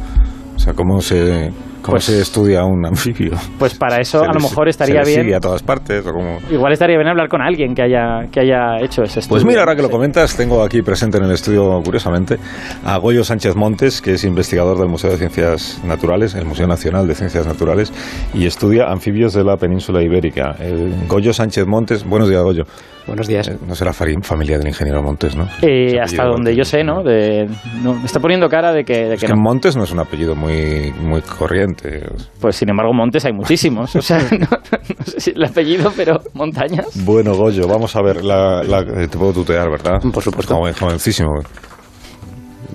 O 0.56 0.60
sea, 0.60 0.74
cómo 0.74 1.02
se, 1.02 1.52
cómo 1.88 1.96
Pues- 1.96 2.04
se 2.06 2.22
estudia 2.22 2.64
un 2.66 2.86
anfibio. 2.86 3.32
Pues 3.58 3.74
para 3.74 3.98
eso 4.02 4.22
a 4.24 4.34
lo 4.34 4.40
mejor 4.40 4.68
estaría 4.70 5.04
se 5.04 5.24
bien. 5.24 5.34
a 5.36 5.40
todas 5.40 5.64
partes 5.64 6.06
o? 6.06 6.54
Igual 6.54 6.74
estaría 6.74 6.98
bien 6.98 7.08
hablar 7.08 7.28
con 7.30 7.42
alguien 7.42 7.74
que 7.74 7.82
haya, 7.82 8.28
que 8.32 8.42
haya 8.42 8.80
hecho 8.82 9.02
ese 9.04 9.22
estudio. 9.22 9.30
Pues 9.42 9.46
mira, 9.46 9.62
ahora 9.62 9.76
que 9.76 9.82
lo 9.82 9.90
comentas, 9.90 10.36
tengo 10.38 10.62
aquí 10.64 10.82
presente 10.82 11.18
en 11.18 11.24
el 11.24 11.32
estudio, 11.32 11.82
curiosamente, 11.84 12.38
a 12.86 12.98
Goyo 12.98 13.24
Sánchez 13.24 13.56
Montes, 13.56 14.02
que 14.02 14.14
es 14.14 14.24
investigador 14.24 14.78
del 14.78 14.90
Museo 14.90 15.10
de 15.12 15.18
Ciencias 15.18 15.82
Naturales, 15.84 16.36
el 16.36 16.46
Museo 16.46 16.68
Nacional 16.68 17.08
de 17.08 17.16
Ciencias 17.16 17.48
Naturales, 17.48 17.92
y 18.34 18.46
estudia 18.46 18.92
anfibios 18.92 19.34
de 19.34 19.44
la 19.44 19.58
península 19.58 20.04
ibérica. 20.04 20.56
El 20.60 20.94
Goyo 21.08 21.34
Sánchez 21.34 21.66
Montes, 21.66 22.04
buenos 22.06 22.30
días, 22.30 22.44
Goyo. 22.44 22.66
Buenos 23.08 23.28
días. 23.28 23.48
Eh, 23.48 23.58
No 23.66 23.74
será 23.74 23.94
familia 23.94 24.58
del 24.58 24.68
ingeniero 24.68 25.02
Montes, 25.02 25.36
¿no? 25.36 25.48
Eh, 25.62 25.98
hasta 26.02 26.26
donde 26.26 26.52
yo 26.52 26.58
Montes. 26.58 26.68
sé, 26.68 26.84
¿no? 26.84 27.04
De, 27.04 27.48
no, 27.82 27.94
Me 27.94 28.06
está 28.06 28.20
poniendo 28.20 28.50
cara 28.50 28.74
de 28.74 28.84
que, 28.84 28.94
de 29.08 29.14
Es 29.16 29.22
que 29.22 29.28
que 29.28 29.34
no. 29.34 29.40
Montes 29.42 29.76
no 29.78 29.84
es 29.86 29.92
un 29.92 30.00
apellido 30.00 30.36
muy, 30.36 30.94
muy 31.02 31.22
corriente. 31.22 32.04
Pues 32.42 32.58
sin 32.58 32.70
embargo, 32.70 32.94
montes 32.94 33.24
hay 33.26 33.34
muchísimos. 33.34 33.96
O 33.96 34.02
sea, 34.02 34.18
no, 34.32 34.48
no 34.50 35.06
sé 35.06 35.20
si 35.22 35.32
el 35.32 35.44
apellido, 35.44 35.92
pero 35.96 36.20
montañas. 36.34 36.88
Bueno, 37.06 37.34
Goyo, 37.36 37.68
vamos 37.68 37.96
a 37.96 38.02
ver. 38.02 38.24
La, 38.26 38.62
la- 38.64 38.82
eh, 38.82 39.08
te 39.08 39.18
puedo 39.18 39.34
tutear, 39.34 39.70
¿verdad? 39.70 40.00
Por 40.14 40.22
supuesto. 40.24 40.56
Joven- 40.56 40.74
jovencísimo. 40.78 41.30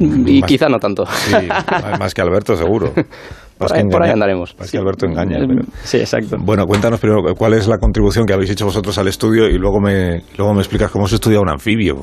Y 0.00 0.40
Más- 0.40 0.48
quizá 0.48 0.68
no 0.68 0.78
tanto. 0.78 1.04
Sí, 1.06 1.36
más 2.00 2.14
que 2.14 2.22
Alberto, 2.22 2.56
seguro. 2.56 2.92
por, 3.90 4.02
ahí, 4.02 4.10
andaremos. 4.10 4.54
Para 4.54 4.70
que 4.70 4.78
Alberto 4.78 5.06
engaña. 5.06 5.38
Sí, 5.84 5.98
exacto. 5.98 6.36
Bueno, 6.40 6.66
cuéntanos 6.66 7.00
primero 7.00 7.22
cuál 7.36 7.54
es 7.54 7.68
la 7.68 7.78
contribución 7.78 8.26
que 8.26 8.32
habéis 8.32 8.50
hecho 8.50 8.64
vosotros 8.64 8.96
al 8.98 9.08
estudio 9.08 9.48
y 9.48 9.58
luego 9.58 9.80
me, 9.80 10.22
luego 10.36 10.54
me 10.54 10.60
explicas 10.60 10.90
cómo 10.90 11.06
se 11.06 11.16
estudia 11.16 11.40
un 11.40 11.48
anfibio. 11.48 11.96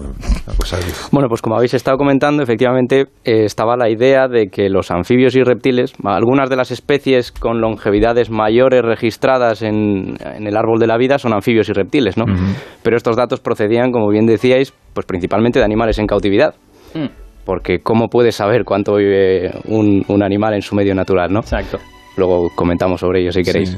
Bueno, 1.11 1.27
pues 1.29 1.41
como 1.41 1.55
habéis 1.55 1.73
estado 1.73 1.97
comentando, 1.97 2.43
efectivamente 2.43 3.07
eh, 3.23 3.45
estaba 3.45 3.75
la 3.75 3.89
idea 3.89 4.27
de 4.27 4.47
que 4.47 4.69
los 4.69 4.91
anfibios 4.91 5.35
y 5.35 5.43
reptiles, 5.43 5.93
algunas 6.03 6.49
de 6.49 6.55
las 6.55 6.71
especies 6.71 7.31
con 7.31 7.61
longevidades 7.61 8.29
mayores 8.29 8.81
registradas 8.81 9.61
en, 9.61 10.15
el 10.19 10.57
árbol 10.57 10.79
de 10.79 10.87
la 10.87 10.97
vida 10.97 11.17
son 11.17 11.33
anfibios 11.33 11.69
y 11.69 11.73
reptiles, 11.73 12.17
¿no? 12.17 12.25
Pero 12.83 12.97
estos 12.97 13.15
datos 13.15 13.39
procedían, 13.39 13.91
como 13.91 14.09
bien 14.09 14.25
decíais, 14.25 14.73
pues 14.93 15.05
principalmente 15.05 15.59
de 15.59 15.65
animales 15.65 15.99
en 15.99 16.07
cautividad. 16.07 16.55
Mm. 16.93 17.28
Porque 17.49 17.79
¿cómo 17.79 18.09
puedes 18.09 18.35
saber 18.35 18.63
cuánto 18.63 18.97
vive 18.97 19.49
un, 19.65 20.21
animal 20.21 20.53
en 20.53 20.61
su 20.61 20.75
medio 20.75 20.93
natural, 20.93 21.33
no? 21.33 21.39
Exacto. 21.39 21.79
Luego 22.15 22.49
comentamos 22.53 22.99
sobre 22.99 23.21
ello 23.21 23.31
si 23.31 23.41
queréis. 23.41 23.75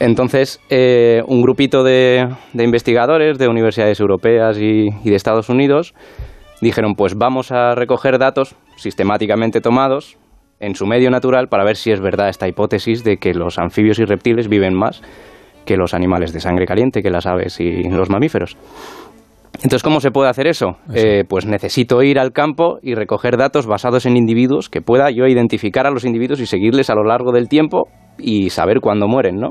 Entonces, 0.00 0.60
eh, 0.70 1.22
un 1.28 1.40
grupito 1.40 1.84
de, 1.84 2.26
investigadores 2.52 3.38
de 3.38 3.46
universidades 3.46 4.00
europeas 4.00 4.58
y, 4.58 4.88
y, 5.04 5.10
de 5.10 5.14
Estados 5.14 5.48
Unidos 5.48 5.94
dijeron, 6.60 6.94
pues 6.96 7.14
vamos 7.14 7.52
a 7.52 7.76
recoger 7.76 8.18
datos 8.18 8.56
sistemáticamente 8.74 9.60
tomados 9.60 10.18
en 10.58 10.74
su 10.74 10.84
medio 10.84 11.08
natural 11.08 11.46
para 11.46 11.62
ver 11.62 11.76
si 11.76 11.92
es 11.92 12.00
verdad 12.00 12.28
esta 12.28 12.48
hipótesis 12.48 13.04
de 13.04 13.18
que 13.18 13.34
los 13.34 13.60
anfibios 13.60 14.00
y 14.00 14.04
reptiles 14.04 14.48
viven 14.48 14.74
más 14.74 15.00
que 15.64 15.76
los 15.76 15.94
animales 15.94 16.32
de 16.32 16.40
sangre 16.40 16.66
caliente, 16.66 17.02
que 17.02 17.10
las 17.10 17.26
aves 17.26 17.60
y 17.60 17.84
los 17.88 18.10
mamíferos. 18.10 18.56
Entonces, 19.56 19.82
¿cómo 19.82 20.00
se 20.00 20.10
puede 20.10 20.28
hacer 20.28 20.46
eso? 20.46 20.76
Eh, 20.94 21.24
pues 21.28 21.46
necesito 21.46 22.02
ir 22.02 22.18
al 22.18 22.32
campo 22.32 22.78
y 22.82 22.94
recoger 22.94 23.36
datos 23.36 23.66
basados 23.66 24.06
en 24.06 24.16
individuos 24.16 24.68
que 24.68 24.82
pueda 24.82 25.10
yo 25.10 25.26
identificar 25.26 25.86
a 25.86 25.90
los 25.90 26.04
individuos 26.04 26.40
y 26.40 26.46
seguirles 26.46 26.90
a 26.90 26.94
lo 26.94 27.04
largo 27.04 27.32
del 27.32 27.48
tiempo 27.48 27.88
y 28.18 28.50
saber 28.50 28.80
cuándo 28.80 29.08
mueren, 29.08 29.36
¿no? 29.36 29.50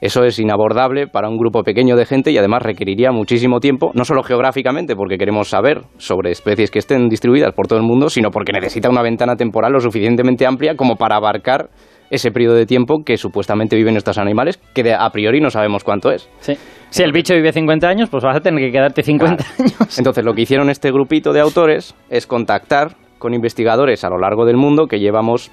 Eso 0.00 0.22
es 0.24 0.38
inabordable 0.38 1.06
para 1.06 1.30
un 1.30 1.38
grupo 1.38 1.62
pequeño 1.62 1.96
de 1.96 2.04
gente 2.04 2.30
y 2.30 2.36
además 2.36 2.62
requeriría 2.62 3.10
muchísimo 3.10 3.60
tiempo, 3.60 3.90
no 3.94 4.04
solo 4.04 4.22
geográficamente, 4.22 4.96
porque 4.96 5.16
queremos 5.16 5.48
saber 5.48 5.82
sobre 5.96 6.30
especies 6.30 6.70
que 6.70 6.78
estén 6.78 7.08
distribuidas 7.08 7.54
por 7.54 7.68
todo 7.68 7.78
el 7.78 7.86
mundo, 7.86 8.10
sino 8.10 8.30
porque 8.30 8.52
necesita 8.52 8.90
una 8.90 9.02
ventana 9.02 9.36
temporal 9.36 9.72
lo 9.72 9.80
suficientemente 9.80 10.44
amplia 10.44 10.76
como 10.76 10.96
para 10.96 11.16
abarcar 11.16 11.70
ese 12.10 12.30
periodo 12.30 12.54
de 12.54 12.66
tiempo 12.66 13.02
que 13.04 13.16
supuestamente 13.16 13.76
viven 13.76 13.96
estos 13.96 14.18
animales, 14.18 14.58
que 14.74 14.92
a 14.92 15.10
priori 15.10 15.40
no 15.40 15.50
sabemos 15.50 15.84
cuánto 15.84 16.10
es. 16.10 16.28
Sí. 16.40 16.54
Si 16.90 17.02
el 17.02 17.12
bicho 17.12 17.34
vive 17.34 17.52
50 17.52 17.88
años, 17.88 18.08
pues 18.08 18.22
vas 18.22 18.36
a 18.36 18.40
tener 18.40 18.64
que 18.64 18.70
quedarte 18.70 19.02
50 19.02 19.44
años. 19.58 19.98
Entonces, 19.98 20.24
lo 20.24 20.32
que 20.34 20.42
hicieron 20.42 20.70
este 20.70 20.92
grupito 20.92 21.32
de 21.32 21.40
autores 21.40 21.94
es 22.08 22.26
contactar 22.26 22.96
con 23.18 23.34
investigadores 23.34 24.04
a 24.04 24.10
lo 24.10 24.18
largo 24.18 24.44
del 24.44 24.56
mundo 24.56 24.86
que 24.86 25.00
llevamos 25.00 25.50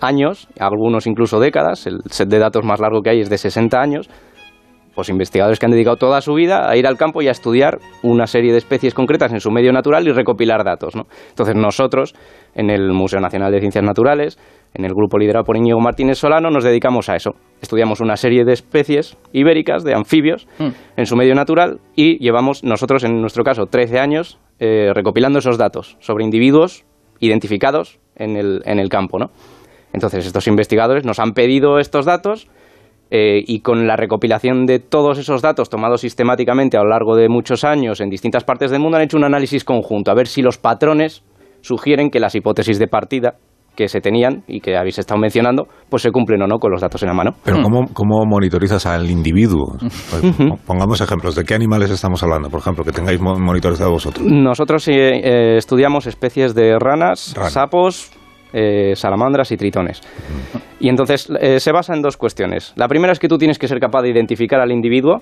años, 0.00 0.48
algunos 0.58 1.06
incluso 1.06 1.40
décadas, 1.40 1.86
el 1.86 2.00
set 2.10 2.28
de 2.28 2.38
datos 2.38 2.64
más 2.64 2.80
largo 2.80 3.02
que 3.02 3.10
hay 3.10 3.20
es 3.20 3.30
de 3.30 3.38
60 3.38 3.80
años, 3.80 4.08
pues 4.94 5.10
investigadores 5.10 5.58
que 5.58 5.66
han 5.66 5.72
dedicado 5.72 5.96
toda 5.96 6.22
su 6.22 6.32
vida 6.32 6.70
a 6.70 6.76
ir 6.76 6.86
al 6.86 6.96
campo 6.96 7.20
y 7.20 7.28
a 7.28 7.30
estudiar 7.30 7.78
una 8.02 8.26
serie 8.26 8.52
de 8.52 8.58
especies 8.58 8.94
concretas 8.94 9.30
en 9.30 9.40
su 9.40 9.50
medio 9.50 9.70
natural 9.70 10.08
y 10.08 10.12
recopilar 10.12 10.64
datos. 10.64 10.94
Entonces 11.28 11.54
nosotros, 11.54 12.14
en 12.54 12.70
el 12.70 12.92
Museo 12.92 13.20
Nacional 13.20 13.52
de 13.52 13.60
Ciencias 13.60 13.84
Naturales, 13.84 14.38
en 14.76 14.84
el 14.84 14.92
grupo 14.92 15.18
liderado 15.18 15.44
por 15.44 15.56
Íñigo 15.56 15.80
Martínez 15.80 16.18
Solano 16.18 16.50
nos 16.50 16.62
dedicamos 16.62 17.08
a 17.08 17.16
eso. 17.16 17.30
Estudiamos 17.62 18.00
una 18.00 18.16
serie 18.16 18.44
de 18.44 18.52
especies 18.52 19.16
ibéricas, 19.32 19.84
de 19.84 19.94
anfibios, 19.94 20.46
mm. 20.58 20.68
en 20.96 21.06
su 21.06 21.16
medio 21.16 21.34
natural 21.34 21.80
y 21.94 22.18
llevamos 22.18 22.62
nosotros, 22.62 23.02
en 23.04 23.20
nuestro 23.20 23.42
caso, 23.42 23.66
13 23.66 23.98
años 23.98 24.38
eh, 24.58 24.92
recopilando 24.94 25.38
esos 25.38 25.56
datos 25.56 25.96
sobre 26.00 26.24
individuos 26.24 26.84
identificados 27.20 27.98
en 28.16 28.36
el, 28.36 28.62
en 28.66 28.78
el 28.78 28.90
campo. 28.90 29.18
¿no? 29.18 29.30
Entonces, 29.94 30.26
estos 30.26 30.46
investigadores 30.46 31.06
nos 31.06 31.20
han 31.20 31.32
pedido 31.32 31.78
estos 31.78 32.04
datos 32.04 32.48
eh, 33.10 33.42
y 33.46 33.60
con 33.60 33.86
la 33.86 33.96
recopilación 33.96 34.66
de 34.66 34.78
todos 34.78 35.18
esos 35.18 35.40
datos 35.40 35.70
tomados 35.70 36.02
sistemáticamente 36.02 36.76
a 36.76 36.82
lo 36.82 36.90
largo 36.90 37.16
de 37.16 37.28
muchos 37.28 37.64
años 37.64 38.00
en 38.00 38.10
distintas 38.10 38.44
partes 38.44 38.72
del 38.72 38.80
mundo 38.80 38.96
han 38.96 39.04
hecho 39.04 39.16
un 39.16 39.22
análisis 39.22 39.62
conjunto 39.62 40.10
a 40.10 40.14
ver 40.14 40.26
si 40.26 40.42
los 40.42 40.58
patrones 40.58 41.22
sugieren 41.60 42.10
que 42.10 42.18
las 42.18 42.34
hipótesis 42.34 42.80
de 42.80 42.88
partida 42.88 43.36
que 43.76 43.88
se 43.88 44.00
tenían 44.00 44.42
y 44.48 44.60
que 44.60 44.76
habéis 44.76 44.98
estado 44.98 45.20
mencionando, 45.20 45.68
pues 45.88 46.02
se 46.02 46.10
cumplen 46.10 46.42
o 46.42 46.46
no 46.46 46.58
con 46.58 46.72
los 46.72 46.80
datos 46.80 47.02
en 47.02 47.08
la 47.08 47.14
mano. 47.14 47.32
Pero 47.44 47.62
¿cómo, 47.62 47.86
cómo 47.92 48.24
monitorizas 48.26 48.86
al 48.86 49.08
individuo? 49.10 49.76
Pues, 49.78 50.22
pongamos 50.66 51.00
ejemplos. 51.00 51.34
¿De 51.34 51.44
qué 51.44 51.54
animales 51.54 51.90
estamos 51.90 52.22
hablando, 52.22 52.48
por 52.48 52.60
ejemplo, 52.60 52.82
que 52.84 52.92
tengáis 52.92 53.20
monitorizado 53.20 53.90
vosotros? 53.90 54.26
Nosotros 54.26 54.88
eh, 54.88 54.92
eh, 54.94 55.56
estudiamos 55.56 56.06
especies 56.06 56.54
de 56.54 56.78
ranas, 56.78 57.34
sapos, 57.50 58.10
eh, 58.52 58.94
salamandras 58.96 59.52
y 59.52 59.56
tritones. 59.56 60.00
Y 60.80 60.88
entonces 60.88 61.28
se 61.58 61.72
basa 61.72 61.94
en 61.94 62.02
dos 62.02 62.16
cuestiones. 62.16 62.72
La 62.76 62.88
primera 62.88 63.12
es 63.12 63.18
que 63.18 63.28
tú 63.28 63.38
tienes 63.38 63.58
que 63.58 63.68
ser 63.68 63.78
capaz 63.78 64.02
de 64.02 64.10
identificar 64.10 64.60
al 64.60 64.72
individuo 64.72 65.20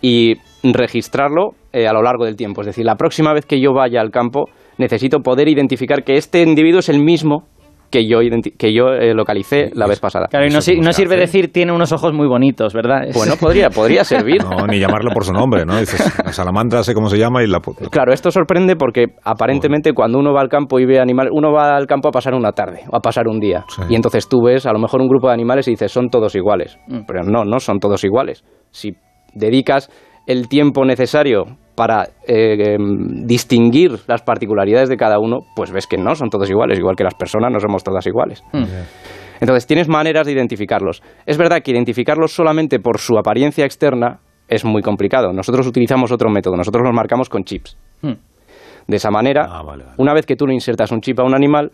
y 0.00 0.34
registrarlo 0.62 1.50
a 1.72 1.92
lo 1.92 2.02
largo 2.02 2.24
del 2.24 2.36
tiempo. 2.36 2.62
Es 2.62 2.66
decir, 2.66 2.84
la 2.84 2.96
próxima 2.96 3.32
vez 3.32 3.46
que 3.46 3.60
yo 3.60 3.72
vaya 3.72 4.00
al 4.00 4.10
campo, 4.10 4.46
necesito 4.78 5.20
poder 5.20 5.48
identificar 5.48 6.04
que 6.04 6.16
este 6.16 6.42
individuo 6.42 6.80
es 6.80 6.88
el 6.88 7.02
mismo 7.02 7.44
que 7.92 8.08
yo, 8.08 8.18
que 8.58 8.72
yo 8.72 8.88
eh, 8.88 9.14
localicé 9.14 9.70
la 9.74 9.86
vez 9.86 10.00
pasada. 10.00 10.26
Claro, 10.26 10.46
y 10.46 10.50
no, 10.50 10.92
sirve 10.92 11.16
decir 11.16 11.52
tiene 11.52 11.72
unos 11.72 11.92
ojos 11.92 12.12
muy 12.12 12.26
bonitos, 12.26 12.72
¿verdad? 12.72 13.02
Bueno, 13.14 13.34
podría, 13.36 13.70
podría 13.70 14.02
servir. 14.02 14.42
No, 14.52 14.66
ni 14.66 14.78
llamarlo 14.78 15.10
por 15.12 15.24
su 15.24 15.32
nombre, 15.32 15.64
¿no? 15.64 15.78
Dices, 15.78 16.00
la 16.24 16.32
salamandra 16.32 16.82
sé 16.82 16.94
cómo 16.94 17.08
se 17.08 17.18
llama 17.18 17.42
y 17.42 17.46
la... 17.46 17.60
Claro, 17.90 18.12
esto 18.12 18.30
sorprende 18.30 18.76
porque 18.76 19.06
aparentemente 19.24 19.92
cuando 19.92 20.18
uno 20.18 20.32
va 20.32 20.40
al 20.40 20.48
campo 20.48 20.78
y 20.78 20.86
ve 20.86 21.00
animales, 21.00 21.32
uno 21.34 21.52
va 21.52 21.76
al 21.76 21.86
campo 21.86 22.08
a 22.08 22.10
pasar 22.10 22.34
una 22.34 22.52
tarde 22.52 22.80
o 22.90 22.96
a 22.96 23.00
pasar 23.00 23.28
un 23.28 23.40
día. 23.40 23.64
Y 23.88 23.94
entonces 23.94 24.28
tú 24.28 24.42
ves 24.42 24.66
a 24.66 24.72
lo 24.72 24.78
mejor 24.78 25.00
un 25.00 25.08
grupo 25.08 25.28
de 25.28 25.34
animales 25.34 25.68
y 25.68 25.72
dices, 25.72 25.92
son 25.92 26.08
todos 26.08 26.34
iguales. 26.34 26.78
Mm. 26.88 27.00
Pero 27.06 27.22
no, 27.24 27.44
no 27.44 27.58
son 27.60 27.78
todos 27.78 28.02
iguales. 28.04 28.44
Si 28.70 28.94
dedicas 29.34 29.90
el 30.26 30.48
tiempo 30.48 30.84
necesario 30.84 31.44
para 31.74 32.08
eh, 32.26 32.74
em, 32.74 33.26
distinguir 33.26 33.98
las 34.06 34.22
particularidades 34.22 34.88
de 34.88 34.96
cada 34.96 35.18
uno, 35.18 35.40
pues 35.56 35.70
ves 35.70 35.86
que 35.86 35.96
no 35.96 36.14
son 36.14 36.28
todos 36.28 36.48
iguales, 36.50 36.78
igual 36.78 36.96
que 36.96 37.04
las 37.04 37.14
personas 37.14 37.50
no 37.52 37.60
somos 37.60 37.82
todas 37.82 38.06
iguales. 38.06 38.42
Hmm. 38.52 38.64
Entonces 39.40 39.66
tienes 39.66 39.88
maneras 39.88 40.26
de 40.26 40.32
identificarlos. 40.32 41.02
Es 41.26 41.36
verdad 41.36 41.62
que 41.62 41.72
identificarlos 41.72 42.32
solamente 42.32 42.78
por 42.78 42.98
su 42.98 43.18
apariencia 43.18 43.64
externa 43.64 44.20
es 44.48 44.64
muy 44.64 44.82
complicado. 44.82 45.32
Nosotros 45.32 45.66
utilizamos 45.66 46.12
otro 46.12 46.30
método, 46.30 46.56
nosotros 46.56 46.84
los 46.84 46.94
marcamos 46.94 47.28
con 47.28 47.44
chips. 47.44 47.76
Hmm. 48.02 48.12
De 48.86 48.96
esa 48.96 49.10
manera, 49.10 49.46
ah, 49.48 49.62
una 49.96 50.14
vez 50.14 50.26
que 50.26 50.36
tú 50.36 50.46
le 50.46 50.54
insertas 50.54 50.92
un 50.92 51.00
chip 51.00 51.18
a 51.20 51.24
un 51.24 51.34
animal, 51.34 51.72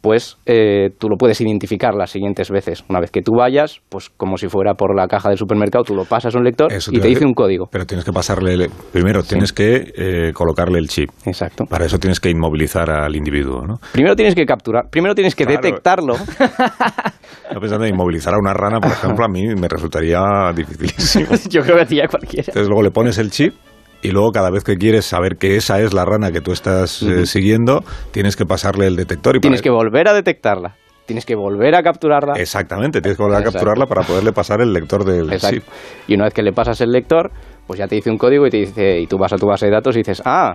pues 0.00 0.38
eh, 0.46 0.90
tú 0.98 1.08
lo 1.08 1.16
puedes 1.16 1.40
identificar 1.40 1.94
las 1.94 2.10
siguientes 2.10 2.50
veces. 2.50 2.84
Una 2.88 3.00
vez 3.00 3.10
que 3.10 3.22
tú 3.22 3.32
vayas, 3.36 3.80
pues 3.88 4.10
como 4.10 4.36
si 4.36 4.48
fuera 4.48 4.74
por 4.74 4.96
la 4.96 5.06
caja 5.06 5.28
del 5.28 5.38
supermercado, 5.38 5.84
tú 5.84 5.94
lo 5.94 6.04
pasas 6.04 6.34
a 6.34 6.38
un 6.38 6.44
lector 6.44 6.72
y 6.72 7.00
te 7.00 7.08
dice 7.08 7.24
un 7.24 7.34
código. 7.34 7.68
Pero 7.70 7.86
tienes 7.86 8.04
que 8.04 8.12
pasarle, 8.12 8.68
primero 8.92 9.22
tienes 9.22 9.52
que 9.52 9.92
eh, 9.96 10.32
colocarle 10.32 10.78
el 10.78 10.88
chip. 10.88 11.10
Exacto. 11.24 11.64
Para 11.64 11.86
eso 11.86 11.98
tienes 11.98 12.20
que 12.20 12.30
inmovilizar 12.30 12.90
al 12.90 13.14
individuo, 13.16 13.66
¿no? 13.66 13.76
Primero 13.92 14.14
tienes 14.14 14.34
que 14.34 14.46
capturar, 14.46 14.88
primero 14.90 15.14
tienes 15.14 15.34
que 15.34 15.46
detectarlo. 15.46 16.14
Yo 17.52 17.60
pensando 17.60 17.84
en 17.84 17.94
inmovilizar 17.94 18.34
a 18.34 18.38
una 18.38 18.52
rana, 18.52 18.80
por 18.80 18.90
ejemplo, 18.90 19.24
a 19.24 19.28
mí 19.28 19.54
me 19.54 19.68
resultaría 19.68 20.20
dificilísimo. 20.54 21.26
Yo 21.50 21.62
creo 21.62 21.76
que 21.76 21.82
hacía 21.82 22.08
cualquiera. 22.08 22.46
Entonces 22.48 22.68
luego 22.68 22.82
le 22.82 22.90
pones 22.90 23.18
el 23.18 23.30
chip 23.30 23.54
y 24.02 24.10
luego 24.10 24.30
cada 24.32 24.50
vez 24.50 24.64
que 24.64 24.76
quieres 24.76 25.04
saber 25.04 25.36
que 25.36 25.56
esa 25.56 25.80
es 25.80 25.92
la 25.92 26.04
rana 26.04 26.30
que 26.32 26.40
tú 26.40 26.52
estás 26.52 27.02
eh, 27.02 27.26
siguiendo, 27.26 27.82
tienes 28.10 28.36
que 28.36 28.44
pasarle 28.44 28.86
el 28.86 28.96
detector. 28.96 29.36
Y 29.36 29.40
tienes 29.40 29.62
que 29.62 29.70
volver 29.70 30.08
a 30.08 30.14
detectarla. 30.14 30.76
Tienes 31.06 31.24
que 31.24 31.36
volver 31.36 31.76
a 31.76 31.82
capturarla. 31.82 32.34
Exactamente, 32.34 33.00
tienes 33.00 33.16
que 33.16 33.22
volver 33.22 33.38
a 33.40 33.44
capturarla 33.44 33.86
para 33.86 34.02
poderle 34.02 34.32
pasar 34.32 34.60
el 34.60 34.72
lector 34.72 35.04
del 35.04 35.32
Exacto. 35.32 35.70
Y 36.08 36.14
una 36.14 36.24
vez 36.24 36.34
que 36.34 36.42
le 36.42 36.52
pasas 36.52 36.80
el 36.80 36.90
lector, 36.90 37.30
pues 37.66 37.78
ya 37.78 37.86
te 37.86 37.94
dice 37.94 38.10
un 38.10 38.18
código 38.18 38.46
y 38.46 38.50
te 38.50 38.56
dice, 38.58 39.00
y 39.00 39.06
tú 39.06 39.16
vas 39.16 39.32
a 39.32 39.36
tu 39.36 39.46
base 39.46 39.66
de 39.66 39.72
datos 39.72 39.94
y 39.94 40.00
dices, 40.00 40.20
ah, 40.24 40.54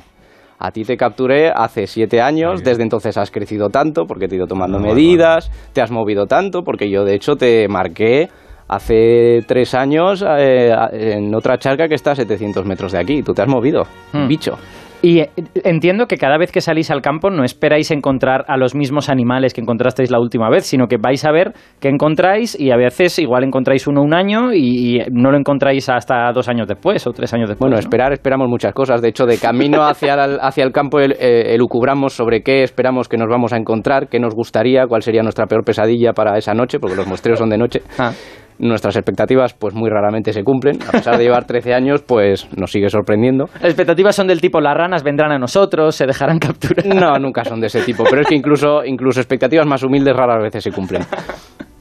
a 0.59 0.71
ti 0.71 0.83
te 0.83 0.95
capturé 0.95 1.49
hace 1.49 1.87
siete 1.87 2.21
años, 2.21 2.63
desde 2.63 2.83
entonces 2.83 3.17
has 3.17 3.31
crecido 3.31 3.69
tanto 3.69 4.05
porque 4.05 4.27
te 4.27 4.35
he 4.35 4.37
ido 4.37 4.45
tomando 4.45 4.77
medidas, 4.77 5.49
te 5.73 5.81
has 5.81 5.89
movido 5.89 6.27
tanto 6.27 6.61
porque 6.63 6.91
yo 6.91 7.03
de 7.03 7.15
hecho 7.15 7.35
te 7.35 7.67
marqué 7.67 8.29
hace 8.71 9.41
tres 9.45 9.75
años 9.75 10.25
eh, 10.25 10.73
en 10.93 11.35
otra 11.35 11.57
charca 11.57 11.87
que 11.87 11.95
está 11.95 12.11
a 12.11 12.15
700 12.15 12.65
metros 12.65 12.93
de 12.93 12.99
aquí. 12.99 13.21
Tú 13.21 13.33
te 13.33 13.41
has 13.41 13.47
movido, 13.47 13.83
hmm. 14.13 14.27
bicho. 14.27 14.57
Y 15.03 15.19
eh, 15.19 15.29
entiendo 15.63 16.05
que 16.05 16.17
cada 16.17 16.37
vez 16.37 16.51
que 16.51 16.61
salís 16.61 16.91
al 16.91 17.01
campo 17.01 17.29
no 17.31 17.43
esperáis 17.43 17.91
encontrar 17.91 18.45
a 18.47 18.55
los 18.55 18.75
mismos 18.75 19.09
animales 19.09 19.53
que 19.53 19.61
encontrasteis 19.61 20.11
la 20.11 20.19
última 20.19 20.49
vez, 20.49 20.65
sino 20.65 20.87
que 20.87 20.97
vais 20.97 21.25
a 21.25 21.31
ver 21.31 21.53
qué 21.79 21.89
encontráis 21.89 22.57
y 22.57 22.71
a 22.71 22.77
veces 22.77 23.17
igual 23.19 23.43
encontráis 23.43 23.87
uno 23.87 24.03
un 24.03 24.13
año 24.13 24.53
y 24.53 25.01
no 25.11 25.31
lo 25.31 25.37
encontráis 25.37 25.89
hasta 25.89 26.31
dos 26.31 26.47
años 26.47 26.67
después 26.67 27.05
o 27.07 27.11
tres 27.11 27.33
años 27.33 27.49
después. 27.49 27.67
Bueno, 27.67 27.79
esperar, 27.79 28.13
esperamos 28.13 28.47
muchas 28.47 28.73
cosas. 28.73 29.01
De 29.01 29.09
hecho, 29.09 29.25
de 29.25 29.37
camino 29.37 29.83
hacia 29.87 30.13
el, 30.13 30.37
hacia 30.39 30.63
el 30.63 30.71
campo 30.71 30.99
eh, 30.99 31.55
elucubramos 31.55 32.13
sobre 32.13 32.41
qué 32.41 32.63
esperamos 32.63 33.09
que 33.09 33.17
nos 33.17 33.27
vamos 33.27 33.53
a 33.53 33.57
encontrar, 33.57 34.07
qué 34.07 34.19
nos 34.19 34.35
gustaría, 34.35 34.85
cuál 34.85 35.01
sería 35.01 35.23
nuestra 35.23 35.47
peor 35.47 35.65
pesadilla 35.65 36.13
para 36.13 36.37
esa 36.37 36.53
noche, 36.53 36.79
porque 36.79 36.95
los 36.95 37.07
muestreos 37.07 37.39
son 37.39 37.49
de 37.49 37.57
noche. 37.57 37.81
Ah 37.97 38.11
nuestras 38.59 38.95
expectativas 38.95 39.53
pues 39.53 39.73
muy 39.73 39.89
raramente 39.89 40.33
se 40.33 40.43
cumplen. 40.43 40.79
A 40.87 40.91
pesar 40.91 41.17
de 41.17 41.23
llevar 41.23 41.45
13 41.45 41.73
años, 41.73 42.01
pues 42.01 42.47
nos 42.57 42.71
sigue 42.71 42.89
sorprendiendo. 42.89 43.45
Las 43.55 43.65
expectativas 43.65 44.15
son 44.15 44.27
del 44.27 44.41
tipo 44.41 44.59
las 44.61 44.75
ranas 44.75 45.03
vendrán 45.03 45.31
a 45.31 45.37
nosotros, 45.39 45.95
se 45.95 46.05
dejarán 46.05 46.39
capturar. 46.39 46.85
No, 46.85 47.17
nunca 47.19 47.43
son 47.43 47.59
de 47.59 47.67
ese 47.67 47.81
tipo, 47.81 48.03
pero 48.09 48.21
es 48.21 48.27
que 48.27 48.35
incluso, 48.35 48.83
incluso 48.85 49.19
expectativas 49.19 49.65
más 49.65 49.83
humildes 49.83 50.15
raras 50.15 50.41
veces 50.41 50.63
se 50.63 50.71
cumplen. 50.71 51.03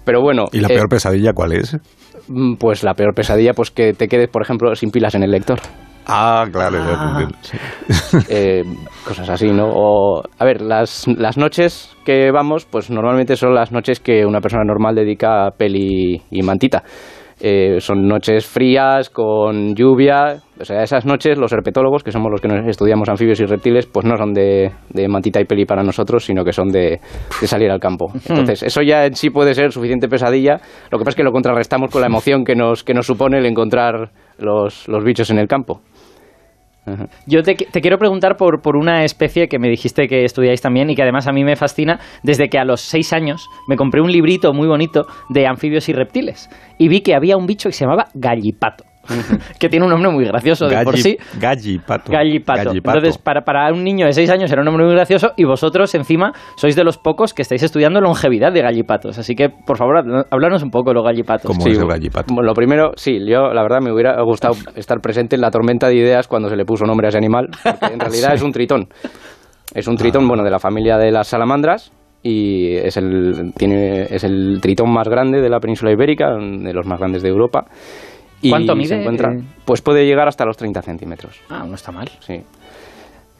Pero 0.05 0.23
bueno. 0.23 0.45
¿Y 0.53 0.61
la 0.61 0.69
eh, 0.69 0.75
peor 0.75 0.89
pesadilla 0.89 1.33
cuál 1.33 1.53
es? 1.53 1.77
mm, 2.29 2.55
Pues 2.55 2.83
la 2.83 2.95
peor 2.95 3.15
pesadilla, 3.15 3.53
pues 3.53 3.71
que 3.71 3.93
te 3.93 4.09
quedes, 4.09 4.29
por 4.29 4.43
ejemplo, 4.43 4.75
sin 4.75 4.91
pilas 4.91 5.15
en 5.15 5.23
el 5.23 5.31
lector. 5.31 5.59
Ah, 6.07 6.45
claro. 6.50 6.78
ya 6.78 6.85
te 6.85 6.92
Ah. 6.95 7.11
entiendo, 7.11 7.37
sí. 7.42 7.59
Eh, 8.28 8.62
cosas 9.07 9.28
así, 9.30 9.50
¿no? 9.52 9.69
O, 9.73 10.23
a 10.38 10.45
ver, 10.45 10.61
las, 10.62 11.07
las 11.09 11.37
noches 11.38 11.97
que 12.04 12.30
vamos, 12.33 12.64
pues 12.64 12.90
normalmente 12.90 13.37
son 13.37 13.54
las 13.54 13.71
noches 13.73 14.00
que 14.00 14.25
una 14.26 14.40
persona 14.40 14.64
normal 14.64 14.95
dedica 14.95 15.47
a 15.47 15.50
peli 15.52 16.21
y 16.30 16.42
mantita. 16.42 16.83
Eh, 17.42 17.80
son 17.80 18.07
noches 18.07 18.45
frías, 18.47 19.09
con 19.09 19.75
lluvia. 19.75 20.37
O 20.61 20.64
sea, 20.64 20.83
esas 20.83 21.07
noches 21.07 21.38
los 21.38 21.50
herpetólogos, 21.50 22.02
que 22.04 22.12
somos 22.12 22.30
los 22.30 22.38
que 22.38 22.49
nos 22.49 22.66
estudiamos 22.69 23.09
anfibios 23.09 23.40
y 23.40 23.47
reptiles, 23.47 23.87
pues 23.87 24.04
no 24.04 24.14
son 24.19 24.35
de, 24.35 24.71
de 24.90 25.09
mantita 25.09 25.40
y 25.40 25.47
peli 25.47 25.64
para 25.64 25.83
nosotros, 25.83 26.23
sino 26.23 26.45
que 26.45 26.52
son 26.52 26.69
de, 26.69 27.00
de 27.40 27.47
salir 27.47 27.71
al 27.71 27.80
campo. 27.80 28.12
Entonces, 28.28 28.62
eso 28.62 28.83
ya 28.83 29.07
en 29.07 29.14
sí 29.14 29.30
puede 29.30 29.54
ser 29.54 29.73
suficiente 29.73 30.07
pesadilla. 30.07 30.59
Lo 30.90 30.99
que 30.99 31.04
pasa 31.04 31.11
es 31.11 31.16
que 31.16 31.23
lo 31.25 31.33
contrarrestamos 31.33 31.90
con 31.90 32.02
la 32.02 32.09
emoción 32.09 32.45
que 32.45 32.54
nos, 32.54 32.85
que 32.85 32.92
nos 32.92 33.07
supone 33.07 33.38
el 33.38 33.47
encontrar 33.47 34.11
los, 34.38 34.87
los 34.87 35.02
bichos 35.02 35.30
en 35.30 35.38
el 35.38 35.49
campo. 35.49 35.80
Yo 37.27 37.43
te, 37.43 37.55
quiero 37.57 37.99
preguntar 37.99 38.37
por, 38.37 38.63
por 38.63 38.77
una 38.77 39.05
especie 39.05 39.49
que 39.49 39.59
me 39.59 39.69
dijiste 39.69 40.09
que 40.09 40.25
estudiáis 40.25 40.61
también 40.61 40.91
y 40.91 40.97
que 40.97 41.03
además 41.03 41.27
a 41.27 41.33
mí 41.33 41.45
me 41.45 41.57
fascina. 41.57 42.01
Desde 42.23 42.49
que 42.49 42.59
a 42.59 42.65
los 42.65 42.81
seis 42.81 43.13
años 43.13 43.47
me 43.69 43.77
compré 43.77 44.01
un 44.01 44.11
librito 44.11 44.53
muy 44.53 44.67
bonito 44.67 45.07
de 45.29 45.47
anfibios 45.47 45.89
y 45.89 45.93
reptiles 45.93 46.49
y 46.79 46.89
vi 46.89 47.03
que 47.03 47.15
había 47.15 47.37
un 47.37 47.47
bicho 47.47 47.69
que 47.69 47.75
se 47.75 47.85
llamaba 47.85 48.09
gallipato, 48.15 48.85
que 49.59 49.69
tiene 49.69 49.85
un 49.87 49.90
nombre 49.93 50.11
muy 50.11 50.25
gracioso 50.25 50.67
de 50.69 50.83
por 50.85 50.97
sí. 50.97 51.17
Gallipato. 51.40 52.11
Gallipato. 52.12 52.64
Gallipato. 52.64 52.99
Entonces, 52.99 53.19
para, 53.23 53.43
para 53.43 53.73
un 53.73 53.83
niño 53.85 54.07
de 54.07 54.12
6 54.12 54.31
años 54.31 54.50
era 54.52 54.62
un 54.62 54.67
nombre 54.67 54.85
muy 54.85 54.95
gracioso 54.95 55.33
y 55.37 55.45
vosotros, 55.45 55.95
encima, 55.95 56.33
sois 56.57 56.76
de 56.76 56.85
los 56.85 56.99
pocos 56.99 57.35
que 57.35 57.43
estáis 57.43 57.62
estudiando 57.62 58.00
longevidad 58.00 58.52
de 58.52 58.62
gallipatos. 58.62 59.19
Así 59.19 59.35
que, 59.35 59.49
por 59.49 59.76
favor, 59.76 59.97
habl- 60.05 60.26
háblanos 60.31 60.62
un 60.62 60.71
poco 60.71 60.90
de 60.90 60.95
los 60.95 61.05
gallipatos. 61.05 61.47
¿Cómo 61.47 61.61
Sí, 61.62 61.71
es 61.71 61.79
el 61.79 61.87
gallipato? 61.88 62.35
Lo 62.43 62.55
primero, 62.55 62.93
sí, 62.97 63.19
yo 63.26 63.52
la 63.52 63.62
verdad 63.62 63.81
me 63.83 63.93
hubiera 63.93 64.21
gustado 64.23 64.55
estar 64.76 65.00
presente 65.00 65.37
en 65.37 65.43
la 65.43 65.50
tormenta 65.50 65.88
de 65.88 65.97
ideas 65.97 66.29
cuando 66.29 66.49
se 66.49 66.57
le 66.57 66.64
puso 66.64 66.85
nombre 66.85 67.07
a 67.07 67.11
ese 67.11 67.19
animal, 67.19 67.49
porque 67.62 67.95
en 67.95 68.00
realidad 68.00 68.35
es 68.35 68.43
un 68.43 68.52
tritón. 68.52 68.88
Es 69.75 69.87
un 69.87 69.97
tritón, 69.97 70.26
bueno, 70.26 70.43
de 70.43 70.50
la 70.50 70.59
familia 70.59 70.97
de 70.99 71.12
las 71.12 71.29
salamandras 71.29 71.93
y 72.23 72.75
es 72.75 72.97
el, 72.97 73.52
tiene, 73.57 74.02
es 74.11 74.25
el 74.25 74.59
tritón 74.61 74.93
más 74.93 75.09
grande 75.09 75.40
de 75.40 75.49
la 75.49 75.61
península 75.61 75.93
ibérica, 75.93 76.26
de 76.35 76.73
los 76.75 76.87
más 76.87 76.99
grandes 76.99 77.23
de 77.23 77.29
Europa. 77.29 77.67
Y 78.42 78.50
¿Cuánto 78.50 78.73
se 78.73 78.78
mide? 78.78 79.00
encuentra- 79.02 79.32
Eh. 79.35 79.42
Pues 79.64 79.82
puede 79.82 80.06
llegar 80.06 80.26
hasta 80.28 80.44
los 80.44 80.56
30 80.56 80.82
centímetros. 80.82 81.40
Ah, 81.50 81.64
no 81.68 81.75
está 81.75 81.92
mal. 81.92 82.09
Sí. 82.20 82.42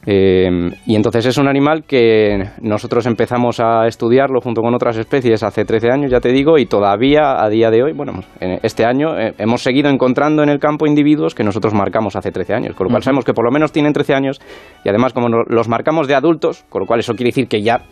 Eh, 0.03 0.49
y 0.87 0.95
entonces 0.95 1.27
es 1.27 1.37
un 1.37 1.47
animal 1.47 1.83
que 1.83 2.43
nosotros 2.61 3.05
empezamos 3.05 3.59
a 3.59 3.85
estudiarlo 3.85 4.41
junto 4.41 4.61
con 4.61 4.73
otras 4.73 4.97
especies 4.97 5.43
hace 5.43 5.63
13 5.63 5.91
años, 5.91 6.09
ya 6.11 6.19
te 6.19 6.29
digo, 6.31 6.57
y 6.57 6.65
todavía 6.65 7.39
a 7.43 7.47
día 7.49 7.69
de 7.69 7.83
hoy, 7.83 7.93
bueno, 7.93 8.13
en 8.39 8.57
este 8.63 8.83
año 8.83 9.15
eh, 9.19 9.35
hemos 9.37 9.61
seguido 9.61 9.91
encontrando 9.91 10.41
en 10.41 10.49
el 10.49 10.57
campo 10.57 10.87
individuos 10.87 11.35
que 11.35 11.43
nosotros 11.43 11.75
marcamos 11.75 12.15
hace 12.15 12.31
13 12.31 12.53
años, 12.55 12.75
con 12.75 12.85
lo 12.87 12.91
cual 12.91 13.03
sabemos 13.03 13.25
que 13.25 13.33
por 13.33 13.45
lo 13.45 13.51
menos 13.51 13.71
tienen 13.71 13.93
13 13.93 14.15
años 14.15 14.41
y 14.83 14.89
además 14.89 15.13
como 15.13 15.27
los 15.29 15.67
marcamos 15.69 16.07
de 16.07 16.15
adultos, 16.15 16.65
con 16.69 16.79
lo 16.81 16.87
cual 16.87 17.01
eso 17.01 17.13
quiere 17.13 17.27
decir 17.29 17.47
que 17.47 17.61
ya 17.61 17.83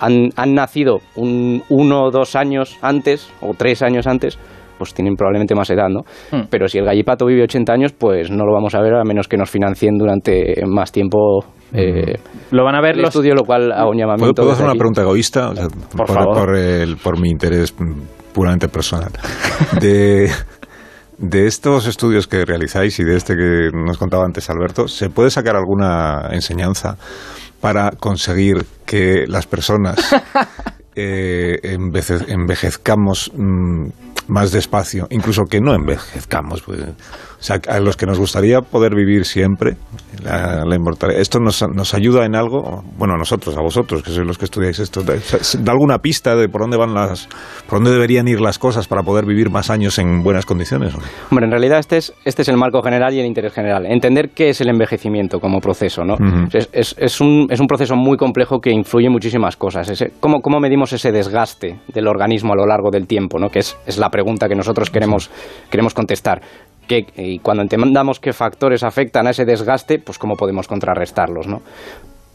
han, 0.00 0.30
han 0.34 0.54
nacido 0.54 0.98
un, 1.14 1.62
uno 1.68 2.02
o 2.06 2.10
dos 2.10 2.34
años 2.34 2.76
antes 2.82 3.32
o 3.40 3.54
tres 3.56 3.82
años 3.82 4.08
antes, 4.08 4.36
pues 4.82 4.94
tienen 4.94 5.14
probablemente 5.14 5.54
más 5.54 5.70
edad, 5.70 5.88
¿no? 5.88 6.00
Hmm. 6.30 6.46
Pero 6.50 6.66
si 6.68 6.78
el 6.78 6.84
gallipato 6.84 7.26
vive 7.26 7.42
80 7.44 7.72
años, 7.72 7.92
pues 7.92 8.30
no 8.30 8.44
lo 8.44 8.52
vamos 8.52 8.74
a 8.74 8.80
ver 8.80 8.94
a 8.94 9.04
menos 9.04 9.28
que 9.28 9.36
nos 9.36 9.48
financien 9.50 9.96
durante 9.96 10.54
más 10.66 10.90
tiempo 10.92 11.44
eh, 11.72 12.18
Lo 12.50 12.64
van 12.64 12.74
a 12.74 12.80
ver 12.82 12.96
el 12.96 13.02
los... 13.02 13.08
estudio, 13.10 13.34
lo 13.34 13.44
cual 13.44 13.72
hago 13.72 13.90
un 13.90 13.96
¿Puedo, 13.96 14.00
llamamiento. 14.00 14.42
puedo 14.42 14.48
desde 14.50 14.52
hacer 14.54 14.64
una 14.64 14.72
aquí. 14.72 14.78
pregunta 14.78 15.00
egoísta? 15.02 15.48
O 15.50 15.54
sea, 15.54 15.66
Por 15.96 16.08
favor. 16.08 16.34
Por, 16.38 16.56
el- 16.56 16.96
por 16.98 17.18
mi 17.20 17.30
interés 17.30 17.74
puramente 18.34 18.68
personal. 18.68 19.10
De, 19.80 20.30
de 21.18 21.46
estos 21.46 21.86
estudios 21.86 22.26
que 22.26 22.44
realizáis 22.44 22.98
y 22.98 23.04
de 23.04 23.16
este 23.16 23.34
que 23.36 23.70
nos 23.72 23.96
contaba 23.98 24.24
antes 24.24 24.50
Alberto, 24.50 24.88
¿se 24.88 25.08
puede 25.08 25.30
sacar 25.30 25.56
alguna 25.56 26.28
enseñanza 26.32 26.96
para 27.60 27.90
conseguir 27.92 28.64
que 28.84 29.24
las 29.28 29.46
personas 29.46 29.96
eh, 30.94 31.58
envejezcamos 32.28 33.30
mm, 33.36 33.86
más 34.28 34.52
despacio, 34.52 35.06
incluso 35.10 35.42
que 35.44 35.60
no 35.60 35.74
envejezcamos. 35.74 36.62
pues, 36.62 36.80
o 36.80 37.44
sea, 37.44 37.58
a 37.68 37.80
los 37.80 37.96
que 37.96 38.06
nos 38.06 38.20
gustaría 38.20 38.60
poder 38.60 38.94
vivir 38.94 39.24
siempre, 39.24 39.76
la, 40.22 40.64
la 40.64 40.76
inmortalidad. 40.76 41.20
¿Esto 41.20 41.40
nos, 41.40 41.60
nos 41.74 41.92
ayuda 41.92 42.24
en 42.24 42.36
algo? 42.36 42.84
Bueno, 42.96 43.14
a 43.14 43.16
nosotros, 43.18 43.56
a 43.58 43.60
vosotros, 43.60 44.04
que 44.04 44.12
sois 44.12 44.24
los 44.24 44.38
que 44.38 44.44
estudiáis 44.44 44.78
esto. 44.78 45.02
¿Da, 45.02 45.14
da 45.58 45.72
alguna 45.72 45.98
pista 45.98 46.36
de 46.36 46.48
por 46.48 46.60
dónde 46.60 46.76
van 46.76 46.94
las, 46.94 47.28
por 47.68 47.78
dónde 47.80 47.90
deberían 47.90 48.28
ir 48.28 48.40
las 48.40 48.60
cosas 48.60 48.86
para 48.86 49.02
poder 49.02 49.26
vivir 49.26 49.50
más 49.50 49.70
años 49.70 49.98
en 49.98 50.22
buenas 50.22 50.46
condiciones? 50.46 50.94
o 50.94 50.98
no? 50.98 51.04
Hombre, 51.32 51.46
en 51.46 51.50
realidad 51.50 51.80
este 51.80 51.96
es, 51.96 52.12
este 52.24 52.42
es 52.42 52.48
el 52.48 52.56
marco 52.56 52.80
general 52.80 53.12
y 53.12 53.18
el 53.18 53.26
interés 53.26 53.52
general. 53.52 53.86
Entender 53.86 54.30
qué 54.30 54.50
es 54.50 54.60
el 54.60 54.68
envejecimiento 54.68 55.40
como 55.40 55.58
proceso, 55.58 56.04
¿no? 56.04 56.14
Es, 56.52 56.68
es- 56.72 56.94
es 56.96 57.20
un, 57.20 57.48
es 57.50 57.58
un 57.58 57.66
proceso 57.66 57.96
muy 57.96 58.16
complejo 58.16 58.60
que 58.60 58.70
influye 58.70 59.06
en 59.06 59.12
muchísimas 59.12 59.56
cosas. 59.56 59.90
¿cómo, 60.20 60.40
¿Cómo 60.42 60.60
medimos 60.60 60.81
ese 60.92 61.12
desgaste 61.12 61.78
del 61.88 62.08
organismo 62.08 62.54
a 62.54 62.56
lo 62.56 62.66
largo 62.66 62.90
del 62.90 63.06
tiempo? 63.06 63.38
¿no? 63.38 63.50
Que 63.50 63.58
es, 63.58 63.76
es 63.86 63.98
la 63.98 64.08
pregunta 64.08 64.48
que 64.48 64.54
nosotros 64.56 64.90
queremos, 64.90 65.30
queremos 65.70 65.92
contestar. 65.92 66.40
¿Qué- 66.88 67.06
y 67.16 67.38
cuando 67.38 67.62
entendamos 67.62 68.18
qué 68.18 68.32
factores 68.32 68.82
afectan 68.82 69.26
a 69.26 69.30
ese 69.30 69.44
desgaste, 69.44 69.98
pues 70.00 70.18
cómo 70.18 70.34
podemos 70.34 70.66
contrarrestarlos, 70.66 71.46
¿no? 71.46 71.60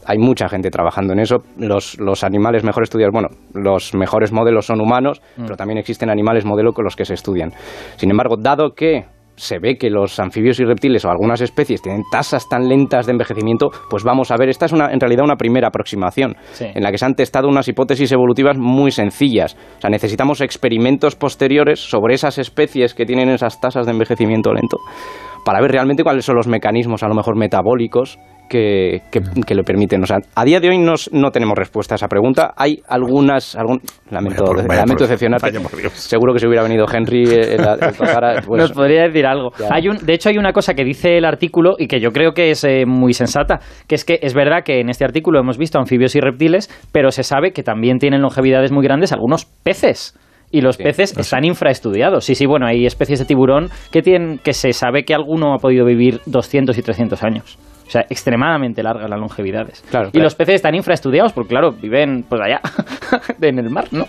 hay 0.06 0.16
mucha 0.16 0.48
gente 0.48 0.70
trabajando 0.70 1.12
en 1.12 1.18
eso. 1.20 1.42
Los, 1.58 1.98
los 1.98 2.24
animales 2.24 2.64
mejor 2.64 2.82
estudiados, 2.84 3.12
bueno, 3.12 3.28
los 3.52 3.92
mejores 3.94 4.32
modelos 4.32 4.64
son 4.64 4.80
humanos, 4.80 5.20
pero 5.36 5.54
también 5.54 5.76
existen 5.76 6.08
animales 6.08 6.46
modelo 6.46 6.72
con 6.72 6.84
los 6.84 6.96
que 6.96 7.04
se 7.04 7.12
estudian. 7.12 7.52
Sin 7.96 8.10
embargo, 8.10 8.36
dado 8.38 8.70
que 8.74 9.04
se 9.38 9.58
ve 9.58 9.76
que 9.76 9.88
los 9.90 10.18
anfibios 10.20 10.60
y 10.60 10.64
reptiles 10.64 11.04
o 11.04 11.10
algunas 11.10 11.40
especies 11.40 11.80
tienen 11.80 12.02
tasas 12.10 12.48
tan 12.48 12.68
lentas 12.68 13.06
de 13.06 13.12
envejecimiento, 13.12 13.70
pues 13.88 14.04
vamos 14.04 14.30
a 14.30 14.36
ver, 14.36 14.48
esta 14.48 14.66
es 14.66 14.72
una, 14.72 14.92
en 14.92 15.00
realidad 15.00 15.24
una 15.24 15.36
primera 15.36 15.68
aproximación 15.68 16.36
Sí. 16.52 16.66
en 16.74 16.82
la 16.82 16.90
que 16.90 16.98
se 16.98 17.04
han 17.06 17.14
testado 17.14 17.48
unas 17.48 17.68
hipótesis 17.68 18.10
evolutivas 18.12 18.56
muy 18.58 18.90
sencillas. 18.90 19.56
O 19.78 19.80
sea, 19.80 19.90
necesitamos 19.90 20.40
experimentos 20.40 21.14
posteriores 21.16 21.80
sobre 21.80 22.14
esas 22.14 22.38
especies 22.38 22.94
que 22.94 23.06
tienen 23.06 23.28
esas 23.28 23.60
tasas 23.60 23.86
de 23.86 23.92
envejecimiento 23.92 24.52
lento 24.52 24.78
para 25.44 25.60
ver 25.60 25.70
realmente 25.70 26.02
cuáles 26.02 26.24
son 26.24 26.36
los 26.36 26.46
mecanismos, 26.48 27.02
a 27.02 27.08
lo 27.08 27.14
mejor 27.14 27.36
metabólicos, 27.36 28.18
que, 28.48 29.02
que, 29.10 29.20
que 29.46 29.54
le 29.54 29.62
permiten. 29.62 30.02
O 30.02 30.06
sea, 30.06 30.18
a 30.34 30.44
día 30.44 30.60
de 30.60 30.68
hoy 30.68 30.78
nos- 30.78 31.10
no 31.12 31.30
tenemos 31.30 31.56
respuesta 31.56 31.94
a 31.94 31.96
esa 31.96 32.08
pregunta. 32.08 32.52
Hay 32.56 32.80
algunas. 32.88 33.54
Algún, 33.56 33.80
lamento 34.10 34.42
Vaya 34.44 34.54
por- 34.54 34.68
vaya 34.68 34.80
lamento 34.80 34.94
por- 35.04 35.08
decepcionarte. 35.08 35.46
vaya 35.50 35.60
por 35.68 35.78
Dios. 35.78 35.92
Seguro 35.92 36.32
que 36.32 36.40
si 36.40 36.46
hubiera 36.46 36.62
venido 36.62 36.86
Henry, 36.92 37.24
eh, 37.24 37.54
el, 37.54 37.60
el 37.60 37.96
Tozara, 37.96 38.42
pues, 38.46 38.62
Nos 38.62 38.72
podría 38.72 39.02
decir 39.04 39.26
algo. 39.26 39.50
Ya. 39.58 39.68
Hay 39.70 39.88
un, 39.88 39.98
de 39.98 40.14
hecho, 40.14 40.28
hay 40.30 40.38
una 40.38 40.52
cosa 40.52 40.74
que 40.74 40.84
dice 40.84 41.16
el 41.18 41.24
artículo 41.24 41.74
y 41.78 41.86
que 41.86 42.00
yo 42.00 42.10
creo 42.10 42.32
que 42.32 42.50
es 42.50 42.64
eh, 42.64 42.84
muy 42.86 43.12
sensata, 43.12 43.60
que 43.86 43.94
es 43.94 44.04
que 44.04 44.18
es 44.22 44.34
verdad 44.34 44.62
que 44.64 44.80
en 44.80 44.88
este 44.88 45.04
artículo 45.04 45.38
hemos 45.40 45.58
visto 45.58 45.78
anfibios 45.78 46.14
y 46.16 46.20
reptiles, 46.20 46.68
pero 46.92 47.10
se 47.10 47.22
sabe 47.22 47.52
que 47.52 47.62
también 47.62 47.98
tienen 47.98 48.22
longevidades 48.22 48.72
muy 48.72 48.82
grandes 48.84 49.12
algunos 49.12 49.44
peces. 49.44 50.18
Y 50.50 50.62
los 50.62 50.76
Sí, 50.76 50.82
peces 50.82 51.14
están 51.18 51.44
infraestudiados. 51.44 52.24
Sí, 52.24 52.34
sí, 52.34 52.46
bueno, 52.46 52.66
hay 52.66 52.86
especies 52.86 53.18
de 53.18 53.26
tiburón 53.26 53.68
que 53.92 54.00
tienen 54.00 54.38
que 54.38 54.54
se 54.54 54.72
sabe 54.72 55.04
que 55.04 55.12
alguno 55.12 55.52
ha 55.52 55.58
podido 55.58 55.84
vivir 55.84 56.20
200 56.24 56.78
y 56.78 56.80
300 56.82 57.22
años. 57.22 57.58
O 57.88 57.90
sea, 57.90 58.02
extremadamente 58.02 58.82
largas 58.82 59.08
las 59.08 59.18
longevidades. 59.18 59.82
Claro, 59.90 60.08
y 60.08 60.12
claro. 60.12 60.24
los 60.24 60.34
peces 60.34 60.56
están 60.56 60.74
infraestudiados 60.74 61.32
porque, 61.32 61.48
claro, 61.48 61.72
viven 61.72 62.22
pues 62.28 62.38
allá, 62.40 62.60
en 63.40 63.58
el 63.58 63.70
mar, 63.70 63.86
¿no? 63.92 64.04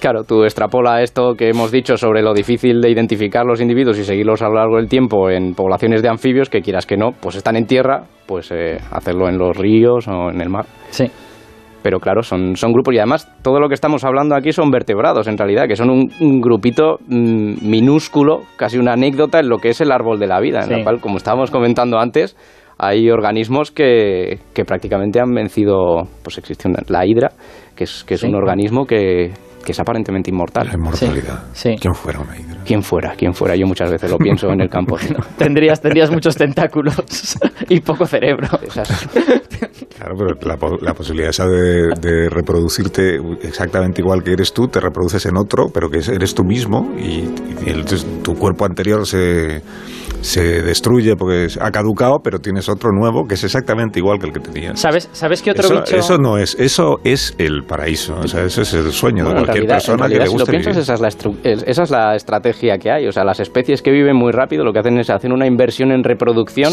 Claro, 0.00 0.24
tú 0.24 0.42
extrapola 0.44 1.02
esto 1.02 1.34
que 1.34 1.48
hemos 1.48 1.70
dicho 1.70 1.96
sobre 1.96 2.20
lo 2.20 2.34
difícil 2.34 2.80
de 2.80 2.90
identificar 2.90 3.46
los 3.46 3.60
individuos 3.60 3.98
y 3.98 4.04
seguirlos 4.04 4.42
a 4.42 4.48
lo 4.48 4.54
largo 4.56 4.76
del 4.76 4.88
tiempo 4.88 5.30
en 5.30 5.54
poblaciones 5.54 6.02
de 6.02 6.08
anfibios 6.08 6.50
que 6.50 6.60
quieras 6.60 6.84
que 6.84 6.96
no, 6.96 7.12
pues 7.12 7.36
están 7.36 7.56
en 7.56 7.66
tierra, 7.66 8.04
pues 8.26 8.50
eh, 8.52 8.76
hacerlo 8.90 9.28
en 9.28 9.38
los 9.38 9.56
ríos 9.56 10.06
o 10.08 10.28
en 10.30 10.40
el 10.40 10.50
mar. 10.50 10.66
Sí. 10.90 11.06
Pero 11.82 12.00
claro, 12.00 12.22
son, 12.22 12.56
son 12.56 12.72
grupos 12.72 12.92
y 12.94 12.98
además 12.98 13.32
todo 13.42 13.60
lo 13.60 13.68
que 13.68 13.74
estamos 13.74 14.04
hablando 14.04 14.34
aquí 14.34 14.50
son 14.52 14.70
vertebrados 14.70 15.28
en 15.28 15.38
realidad, 15.38 15.66
que 15.68 15.76
son 15.76 15.88
un, 15.88 16.10
un 16.20 16.40
grupito 16.40 16.98
mm, 17.06 17.66
minúsculo, 17.66 18.40
casi 18.56 18.76
una 18.78 18.94
anécdota 18.94 19.38
en 19.38 19.48
lo 19.48 19.58
que 19.58 19.68
es 19.68 19.80
el 19.80 19.92
árbol 19.92 20.18
de 20.18 20.26
la 20.26 20.40
vida, 20.40 20.58
en 20.58 20.64
Sí. 20.66 20.72
la 20.74 20.82
cual, 20.82 21.00
como 21.00 21.16
estábamos 21.16 21.50
comentando 21.52 21.98
antes, 21.98 22.36
hay 22.78 23.10
organismos 23.10 23.70
que, 23.70 24.38
que 24.52 24.64
prácticamente 24.64 25.20
han 25.20 25.32
vencido, 25.32 26.02
pues 26.22 26.38
existe 26.38 26.68
una- 26.68 26.82
la 26.88 27.06
hidra, 27.06 27.32
que 27.74 27.84
es, 27.84 28.04
que 28.04 28.14
es 28.14 28.20
Sí. 28.20 28.26
un 28.26 28.34
organismo 28.34 28.84
que, 28.86 29.32
que 29.64 29.72
es 29.72 29.80
aparentemente 29.80 30.30
inmortal. 30.30 30.66
La 30.68 30.74
inmortalidad. 30.74 31.44
Sí, 31.52 31.70
sí. 31.72 31.76
¿Quién 31.80 31.94
fuera 31.94 32.20
una 32.20 32.38
hidra? 32.38 32.56
¿Quién 32.64 32.82
fuera? 32.82 33.14
¿Quién 33.16 33.34
fuera? 33.34 33.56
Yo 33.56 33.66
muchas 33.66 33.90
veces 33.90 34.10
lo 34.10 34.18
pienso 34.18 34.48
en 34.50 34.60
el 34.60 34.68
campo. 34.68 34.96
Tendrías, 35.38 35.80
tendrías 35.80 36.10
muchos 36.10 36.36
tentáculos 36.36 36.96
y 37.68 37.80
poco 37.80 38.06
cerebro. 38.06 38.48
Esas- 38.62 39.08
Claro, 39.96 40.14
pero 40.18 40.38
la, 40.46 40.56
po- 40.58 40.76
la 40.82 40.92
posibilidad 40.92 41.30
esa 41.30 41.46
de, 41.46 41.88
de 42.00 42.28
reproducirte 42.28 43.16
exactamente 43.42 44.02
igual 44.02 44.22
que 44.22 44.32
eres 44.32 44.52
tú, 44.52 44.68
te 44.68 44.78
reproduces 44.78 45.24
en 45.24 45.36
otro, 45.38 45.68
pero 45.72 45.88
que 45.88 45.98
es- 45.98 46.08
eres 46.08 46.34
tú 46.34 46.44
mismo 46.44 46.92
y, 46.98 47.24
y 47.64 47.70
el- 47.70 47.84
tu 48.22 48.34
cuerpo 48.34 48.66
anterior 48.66 49.06
se, 49.06 49.62
se 50.20 50.62
destruye 50.62 51.14
porque 51.16 51.46
ha 51.60 51.70
caducado, 51.70 52.18
pero 52.22 52.38
tienes 52.38 52.68
otro 52.68 52.90
nuevo 52.92 53.26
que 53.26 53.34
es 53.34 53.44
exactamente 53.44 53.98
igual 53.98 54.18
que 54.18 54.26
el 54.26 54.32
que 54.32 54.40
tenías. 54.40 54.78
¿Sabes, 54.80 55.08
¿sabes 55.12 55.42
qué 55.42 55.50
otro 55.52 55.64
eso, 55.66 55.74
bicho? 55.80 55.96
eso 55.96 56.18
no 56.18 56.38
es, 56.38 56.56
eso 56.58 56.96
es 57.04 57.34
el 57.38 57.64
paraíso, 57.64 58.16
o 58.16 58.26
sea, 58.26 58.44
eso 58.44 58.62
es 58.62 58.74
el 58.74 58.90
sueño 58.92 59.24
Bueno, 59.24 59.40
de 59.40 59.46
cualquier 59.46 59.66
realidad, 59.66 59.74
persona 59.76 60.08
que 60.08 60.14
le 60.18 60.20
si 60.20 60.26
lo 60.26 60.32
guste 60.32 60.50
piensas, 60.50 60.72
vivir. 60.74 60.82
esa 60.82 60.94
es, 60.94 61.00
la 61.00 61.08
estru- 61.08 61.36
es- 61.44 61.64
esa 61.66 61.82
es 61.84 61.90
la 61.90 62.14
estrategia 62.16 62.78
que 62.78 62.90
hay. 62.90 63.06
O 63.06 63.12
sea, 63.12 63.24
las 63.24 63.40
especies 63.40 63.82
que 63.82 63.90
viven 63.90 64.16
muy 64.16 64.32
rápido 64.32 64.64
lo 64.64 64.72
que 64.72 64.78
hacen 64.80 64.98
es 64.98 65.10
hacer 65.10 65.32
una 65.32 65.46
inversión 65.46 65.92
en 65.92 66.02
reproducción 66.04 66.72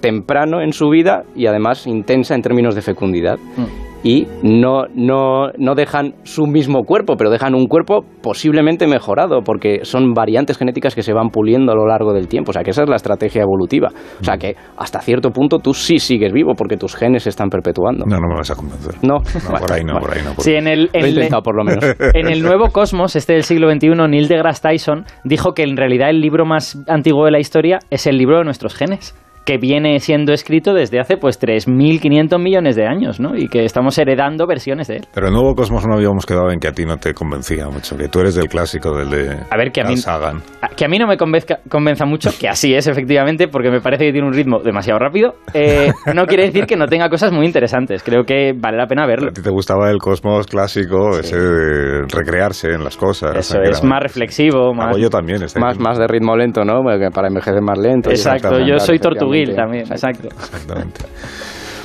temprano 0.00 0.60
en 0.60 0.72
su 0.72 0.88
vida 0.88 1.22
y 1.34 1.46
además 1.46 1.86
intensa 1.86 2.34
en 2.34 2.42
términos 2.42 2.74
de 2.74 2.82
fecundidad. 2.82 3.38
Mm. 3.56 3.81
Y 4.04 4.26
no, 4.42 4.84
no, 4.94 5.48
no 5.58 5.74
dejan 5.74 6.14
su 6.24 6.46
mismo 6.46 6.82
cuerpo, 6.84 7.16
pero 7.16 7.30
dejan 7.30 7.54
un 7.54 7.66
cuerpo 7.66 8.04
posiblemente 8.22 8.86
mejorado, 8.86 9.42
porque 9.42 9.80
son 9.84 10.12
variantes 10.12 10.58
genéticas 10.58 10.94
que 10.94 11.02
se 11.02 11.12
van 11.12 11.28
puliendo 11.30 11.72
a 11.72 11.74
lo 11.76 11.86
largo 11.86 12.12
del 12.12 12.26
tiempo. 12.28 12.50
O 12.50 12.52
sea, 12.52 12.62
que 12.62 12.70
esa 12.70 12.82
es 12.82 12.88
la 12.88 12.96
estrategia 12.96 13.42
evolutiva. 13.42 13.90
O 14.20 14.24
sea, 14.24 14.36
que 14.36 14.56
hasta 14.76 15.00
cierto 15.00 15.30
punto 15.30 15.58
tú 15.58 15.72
sí 15.72 15.98
sigues 15.98 16.32
vivo 16.32 16.54
porque 16.56 16.76
tus 16.76 16.96
genes 16.96 17.22
se 17.22 17.28
están 17.28 17.48
perpetuando. 17.48 18.04
No, 18.06 18.16
no 18.18 18.28
me 18.28 18.36
vas 18.36 18.50
a 18.50 18.56
convencer. 18.56 18.94
No, 19.02 19.18
No, 19.18 19.58
por 19.58 19.72
ahí 19.72 19.84
no, 19.84 19.98
por 20.00 20.10
ahí 20.12 20.22
no. 20.24 20.34
por 20.34 20.44
Sí, 20.44 20.54
en 20.54 20.66
el, 20.66 20.90
en 20.92 21.04
el- 21.04 21.28
por 21.44 21.56
lo 21.56 21.64
menos. 21.64 21.84
en 22.14 22.28
el 22.28 22.42
nuevo 22.42 22.68
Cosmos, 22.70 23.16
este 23.16 23.34
del 23.34 23.44
siglo 23.44 23.70
XXI, 23.70 23.90
Neil 24.08 24.28
deGrasse 24.28 24.62
Tyson 24.62 25.04
dijo 25.24 25.52
que 25.54 25.62
en 25.62 25.76
realidad 25.76 26.10
el 26.10 26.20
libro 26.20 26.44
más 26.44 26.78
antiguo 26.88 27.24
de 27.24 27.30
la 27.30 27.38
historia 27.38 27.78
es 27.90 28.06
el 28.06 28.16
libro 28.18 28.38
de 28.38 28.44
nuestros 28.44 28.74
genes 28.74 29.14
que 29.44 29.58
viene 29.58 29.98
siendo 30.00 30.32
escrito 30.32 30.72
desde 30.72 31.00
hace 31.00 31.16
pues 31.16 31.40
3.500 31.40 32.38
millones 32.40 32.76
de 32.76 32.86
años, 32.86 33.18
¿no? 33.18 33.36
Y 33.36 33.48
que 33.48 33.64
estamos 33.64 33.98
heredando 33.98 34.46
versiones 34.46 34.86
de 34.88 34.96
él. 34.96 35.06
Pero 35.12 35.26
el 35.28 35.32
nuevo 35.32 35.54
Cosmos 35.54 35.84
no 35.86 35.94
habíamos 35.94 36.26
quedado 36.26 36.50
en 36.52 36.60
que 36.60 36.68
a 36.68 36.72
ti 36.72 36.84
no 36.84 36.96
te 36.96 37.12
convencía 37.12 37.66
mucho, 37.68 37.96
que 37.96 38.08
tú 38.08 38.20
eres 38.20 38.34
del 38.36 38.48
clásico, 38.48 38.96
del 38.96 39.10
de 39.10 39.36
A 39.50 39.56
ver, 39.56 39.72
que 39.72 39.80
a 39.80 39.84
mí- 39.84 39.96
Sagan. 39.96 40.42
A- 40.60 40.68
Que 40.68 40.84
a 40.84 40.88
mí 40.88 40.96
no 40.98 41.06
me 41.06 41.16
convenzca, 41.16 41.58
convenza 41.68 42.06
mucho, 42.06 42.30
que 42.38 42.48
así 42.48 42.72
es 42.74 42.86
efectivamente, 42.86 43.48
porque 43.48 43.70
me 43.70 43.80
parece 43.80 44.04
que 44.06 44.12
tiene 44.12 44.26
un 44.26 44.32
ritmo 44.32 44.60
demasiado 44.60 44.98
rápido, 45.00 45.34
eh, 45.54 45.90
no 46.14 46.24
quiere 46.26 46.44
decir 46.44 46.66
que 46.66 46.76
no 46.76 46.86
tenga 46.86 47.08
cosas 47.08 47.32
muy 47.32 47.44
interesantes. 47.46 48.02
Creo 48.04 48.22
que 48.24 48.52
vale 48.56 48.76
la 48.76 48.86
pena 48.86 49.06
verlo. 49.06 49.28
A 49.30 49.32
ti 49.32 49.42
te 49.42 49.50
gustaba 49.50 49.90
el 49.90 49.98
Cosmos 49.98 50.46
clásico, 50.46 51.18
ese 51.18 51.36
de 51.36 52.02
recrearse 52.12 52.68
en 52.72 52.84
las 52.84 52.96
cosas. 52.96 53.36
Eso 53.36 53.60
es 53.60 53.78
era- 53.80 53.88
más 53.88 54.02
reflexivo, 54.02 54.72
más... 54.72 54.96
Yo 54.96 55.10
también. 55.10 55.42
este- 55.42 55.58
más, 55.60 55.78
más 55.78 55.98
de 55.98 56.06
ritmo 56.06 56.36
lento, 56.36 56.64
¿no? 56.64 56.80
Porque 56.82 57.08
Para 57.12 57.28
envejecer 57.28 57.60
más 57.60 57.78
lento. 57.78 58.10
Exacto, 58.10 58.58
yo 58.60 58.78
soy 58.78 58.98
tortuguil 58.98 59.31
También, 59.54 59.84
Exacto. 59.90 60.28
Exactamente. 60.28 61.00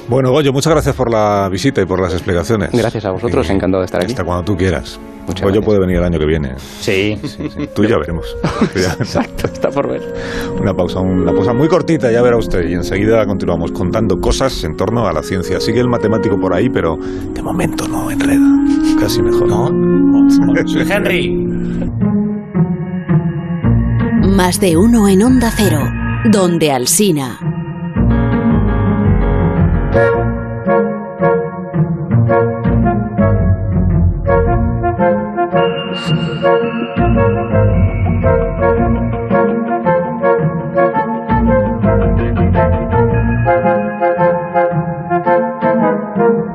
Bueno, 0.10 0.32
Goyo, 0.32 0.54
muchas 0.54 0.72
gracias 0.72 0.96
por 0.96 1.12
la 1.12 1.50
visita 1.52 1.82
y 1.82 1.86
por 1.86 2.00
las 2.02 2.14
explicaciones. 2.14 2.70
Gracias 2.72 3.04
a 3.04 3.12
vosotros, 3.12 3.50
Y 3.50 3.52
encantado 3.54 3.82
de 3.82 3.86
estar 3.88 4.02
aquí. 4.02 4.12
Hasta 4.14 4.24
cuando 4.24 4.44
tú 4.46 4.56
quieras. 4.56 4.98
Muchas 5.28 5.42
Goyo 5.42 5.56
gracias. 5.56 5.66
puede 5.66 5.80
venir 5.82 5.98
el 5.98 6.04
año 6.06 6.18
que 6.18 6.26
viene. 6.26 6.54
Sí, 6.80 7.20
Sí, 7.26 7.50
sí. 7.50 7.68
Tú 7.76 7.84
ya 7.84 7.98
veremos. 7.98 8.26
Exacto, 8.74 9.48
está 9.52 9.68
por 9.70 9.90
ver. 9.90 10.02
Una 10.62 10.74
pausa, 10.74 11.02
una 11.02 11.34
pausa 11.34 11.52
muy 11.54 11.68
cortita, 11.68 12.10
ya 12.10 12.22
verá 12.22 12.38
usted. 12.38 12.70
Y 12.70 12.74
enseguida 12.76 13.26
continuamos 13.26 13.74
contando 13.74 14.16
cosas 14.22 14.64
en 14.64 14.78
torno 14.78 15.06
a 15.06 15.12
la 15.12 15.22
ciencia. 15.24 15.60
Sigue 15.60 15.82
el 15.82 15.90
matemático 15.90 16.38
por 16.40 16.54
ahí, 16.54 16.70
pero 16.70 16.96
de 16.96 17.42
momento 17.42 17.86
no 17.90 18.10
enreda. 18.10 18.48
Casi 19.02 19.22
mejor. 19.22 19.50
¿No? 19.50 20.30
Soy 20.66 20.86
Henry. 20.90 21.36
Más 24.36 24.60
de 24.62 24.78
uno 24.78 25.08
en 25.10 25.24
Onda 25.24 25.52
Cero, 25.56 25.80
donde 26.30 26.72
Alsina. 26.72 27.40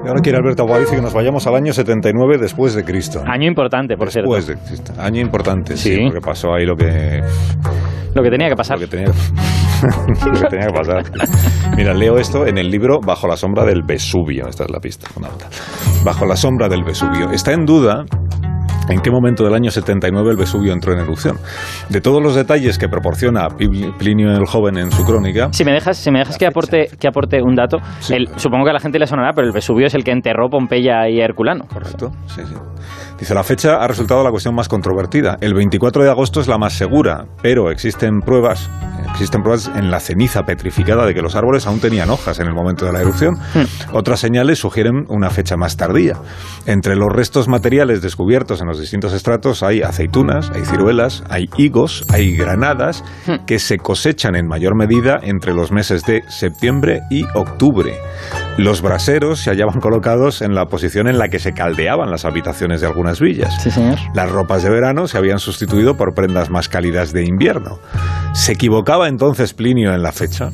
Y 0.05 0.09
ahora 0.09 0.21
quiere 0.21 0.39
Alberto 0.39 0.65
Aparicio 0.65 0.97
que 0.97 1.03
nos 1.03 1.13
vayamos 1.15 1.47
al 1.47 1.55
año 1.55 1.73
79 1.73 2.39
después 2.39 2.75
de 2.75 2.85
Cristo. 2.85 3.23
Año 3.27 3.47
importante, 3.49 3.97
por 3.97 4.11
cierto. 4.11 4.33
Después 4.33 4.47
de 4.47 4.57
Cristo. 4.67 4.93
Año 4.99 5.21
importante, 5.21 5.77
sí. 5.77 5.95
Sí. 5.97 6.01
porque 6.05 6.21
pasó 6.21 6.53
ahí 6.55 6.65
lo 6.67 6.77
que, 6.77 7.23
Lo 8.15 8.23
que 8.23 8.31
tenía 8.31 8.49
que 8.49 8.57
pasar. 8.57 8.79
lo 8.79 8.87
que 8.87 8.91
tenía, 8.91 9.13
lo 10.27 10.33
que 10.41 10.47
tenía 10.49 10.67
que 10.69 10.73
pasar. 10.73 11.03
Mira, 11.77 11.95
leo 11.95 12.19
esto 12.19 12.47
en 12.47 12.59
el 12.59 12.71
libro 12.71 13.01
Bajo 13.01 13.27
la 13.27 13.37
sombra 13.37 13.65
del 13.65 13.83
Vesubio. 13.83 14.47
Esta 14.49 14.65
es 14.65 14.71
la 14.71 14.79
pista. 14.81 15.09
Bajo 16.05 16.27
la 16.27 16.37
sombra 16.37 16.69
del 16.69 16.85
Vesubio. 16.85 17.31
Está 17.31 17.53
en 17.53 17.65
duda 17.65 18.05
¿En 18.89 19.01
qué 19.01 19.13
momento 19.13 19.45
del 19.45 19.55
año 19.55 19.71
79 19.71 20.31
el 20.33 20.37
Vesubio 20.37 20.73
entró 20.73 20.93
en 20.93 20.99
erupción? 20.99 21.39
De 21.89 22.01
todos 22.01 22.21
los 22.21 22.35
detalles 22.35 22.79
que 22.79 22.89
proporciona 22.89 23.47
Pli- 23.49 23.93
Plinio 23.97 24.33
el 24.33 24.45
Joven 24.45 24.77
en 24.77 24.91
su 24.91 25.05
crónica, 25.05 25.49
Si 25.53 25.65
me 25.65 25.71
dejas, 25.73 25.97
si 25.97 26.11
me 26.11 26.19
dejas 26.19 26.37
que 26.37 26.47
aporte, 26.49 26.89
que 26.99 27.07
aporte 27.07 27.41
un 27.41 27.55
dato, 27.55 27.79
Sí, 28.01 28.15
el- 28.15 28.25
claro. 28.25 28.41
supongo 28.41 28.65
que 28.65 28.71
a 28.71 28.73
la 28.73 28.81
gente 28.81 28.99
le 28.99 29.07
sonará, 29.07 29.33
pero 29.35 29.47
el 29.47 29.53
Vesubio 29.53 29.87
es 29.87 29.95
el 29.95 30.03
que 30.03 30.11
enterró 30.11 30.49
Pompeya 30.51 31.09
y 31.09 31.21
Herculano. 31.21 31.65
Correcto, 31.73 32.11
sí, 32.27 32.43
sí. 32.45 32.55
Dice, 33.21 33.35
la 33.35 33.45
fecha 33.45 33.77
ha 33.77 33.87
resultado 33.87 34.25
la 34.25 34.31
cuestión 34.31 34.53
más 34.57 34.69
controvertida. 34.69 35.37
El 35.41 35.55
24 35.55 36.03
de 36.03 36.11
agosto 36.11 36.41
es 36.41 36.49
la 36.49 36.59
más 36.59 36.73
segura, 36.73 37.27
pero 37.41 37.71
existen 37.71 38.19
pruebas, 38.21 38.69
existen 39.13 39.43
pruebas 39.43 39.71
en 39.75 39.91
la 39.91 40.01
ceniza 40.01 40.43
petrificada 40.43 41.07
de 41.07 41.15
que 41.15 41.23
los 41.23 41.37
árboles 41.37 41.67
aún 41.67 41.81
tenían 41.81 42.11
hojas 42.11 42.41
en 42.41 42.47
el 42.47 42.55
momento 42.55 42.87
de 42.87 42.93
la 42.93 43.01
erupción. 43.01 43.35
Otras 43.93 44.21
señales 44.21 44.59
sugieren 44.59 45.05
una 45.09 45.31
fecha 45.31 45.57
más 45.57 45.77
tardía. 45.77 46.17
Entre 46.67 46.97
los 46.97 47.13
restos 47.13 47.47
materiales 47.47 48.03
descubiertos 48.03 48.61
en 48.61 48.69
los 48.69 48.81
distintos 48.81 49.13
estratos 49.13 49.63
hay 49.63 49.83
aceitunas, 49.83 50.51
hay 50.55 50.65
ciruelas, 50.65 51.23
hay 51.29 51.49
higos, 51.57 52.05
hay 52.09 52.35
granadas 52.35 53.05
que 53.47 53.59
se 53.59 53.79
cosechan 53.79 54.35
en 54.35 54.49
mayor 54.49 54.75
medida 54.77 55.19
entre 55.23 55.53
los 55.53 55.71
meses 55.71 56.05
de 56.05 56.23
septiembre 56.29 57.01
y 57.11 57.25
octubre. 57.35 57.95
Los 58.59 58.83
braseros 58.83 59.41
se 59.41 59.51
hallaban 59.51 59.81
colocados 59.81 60.43
en 60.43 60.55
la 60.55 60.67
posición 60.67 61.09
en 61.09 61.19
la 61.19 61.29
que 61.29 61.39
se 61.39 61.55
caldeaban 61.55 62.11
las 62.11 62.27
habitaciones 62.27 62.83
de 62.83 62.87
algunas 62.87 63.19
villas. 63.19 63.55
Sí, 63.63 63.71
señor. 63.71 63.99
Las 64.15 64.31
ropas 64.31 64.63
de 64.63 64.69
verano 64.69 65.09
se 65.09 65.17
habían 65.17 65.39
sustituido 65.39 65.97
por 65.97 66.15
prendas 66.15 66.51
más 66.51 66.69
cálidas 66.69 67.13
de 67.13 67.25
invierno. 67.25 67.79
¿Se 68.35 68.53
equivocaba 68.53 69.09
entonces 69.09 69.55
Plinio 69.55 69.95
en 69.95 70.03
la 70.03 70.13
fecha? 70.13 70.53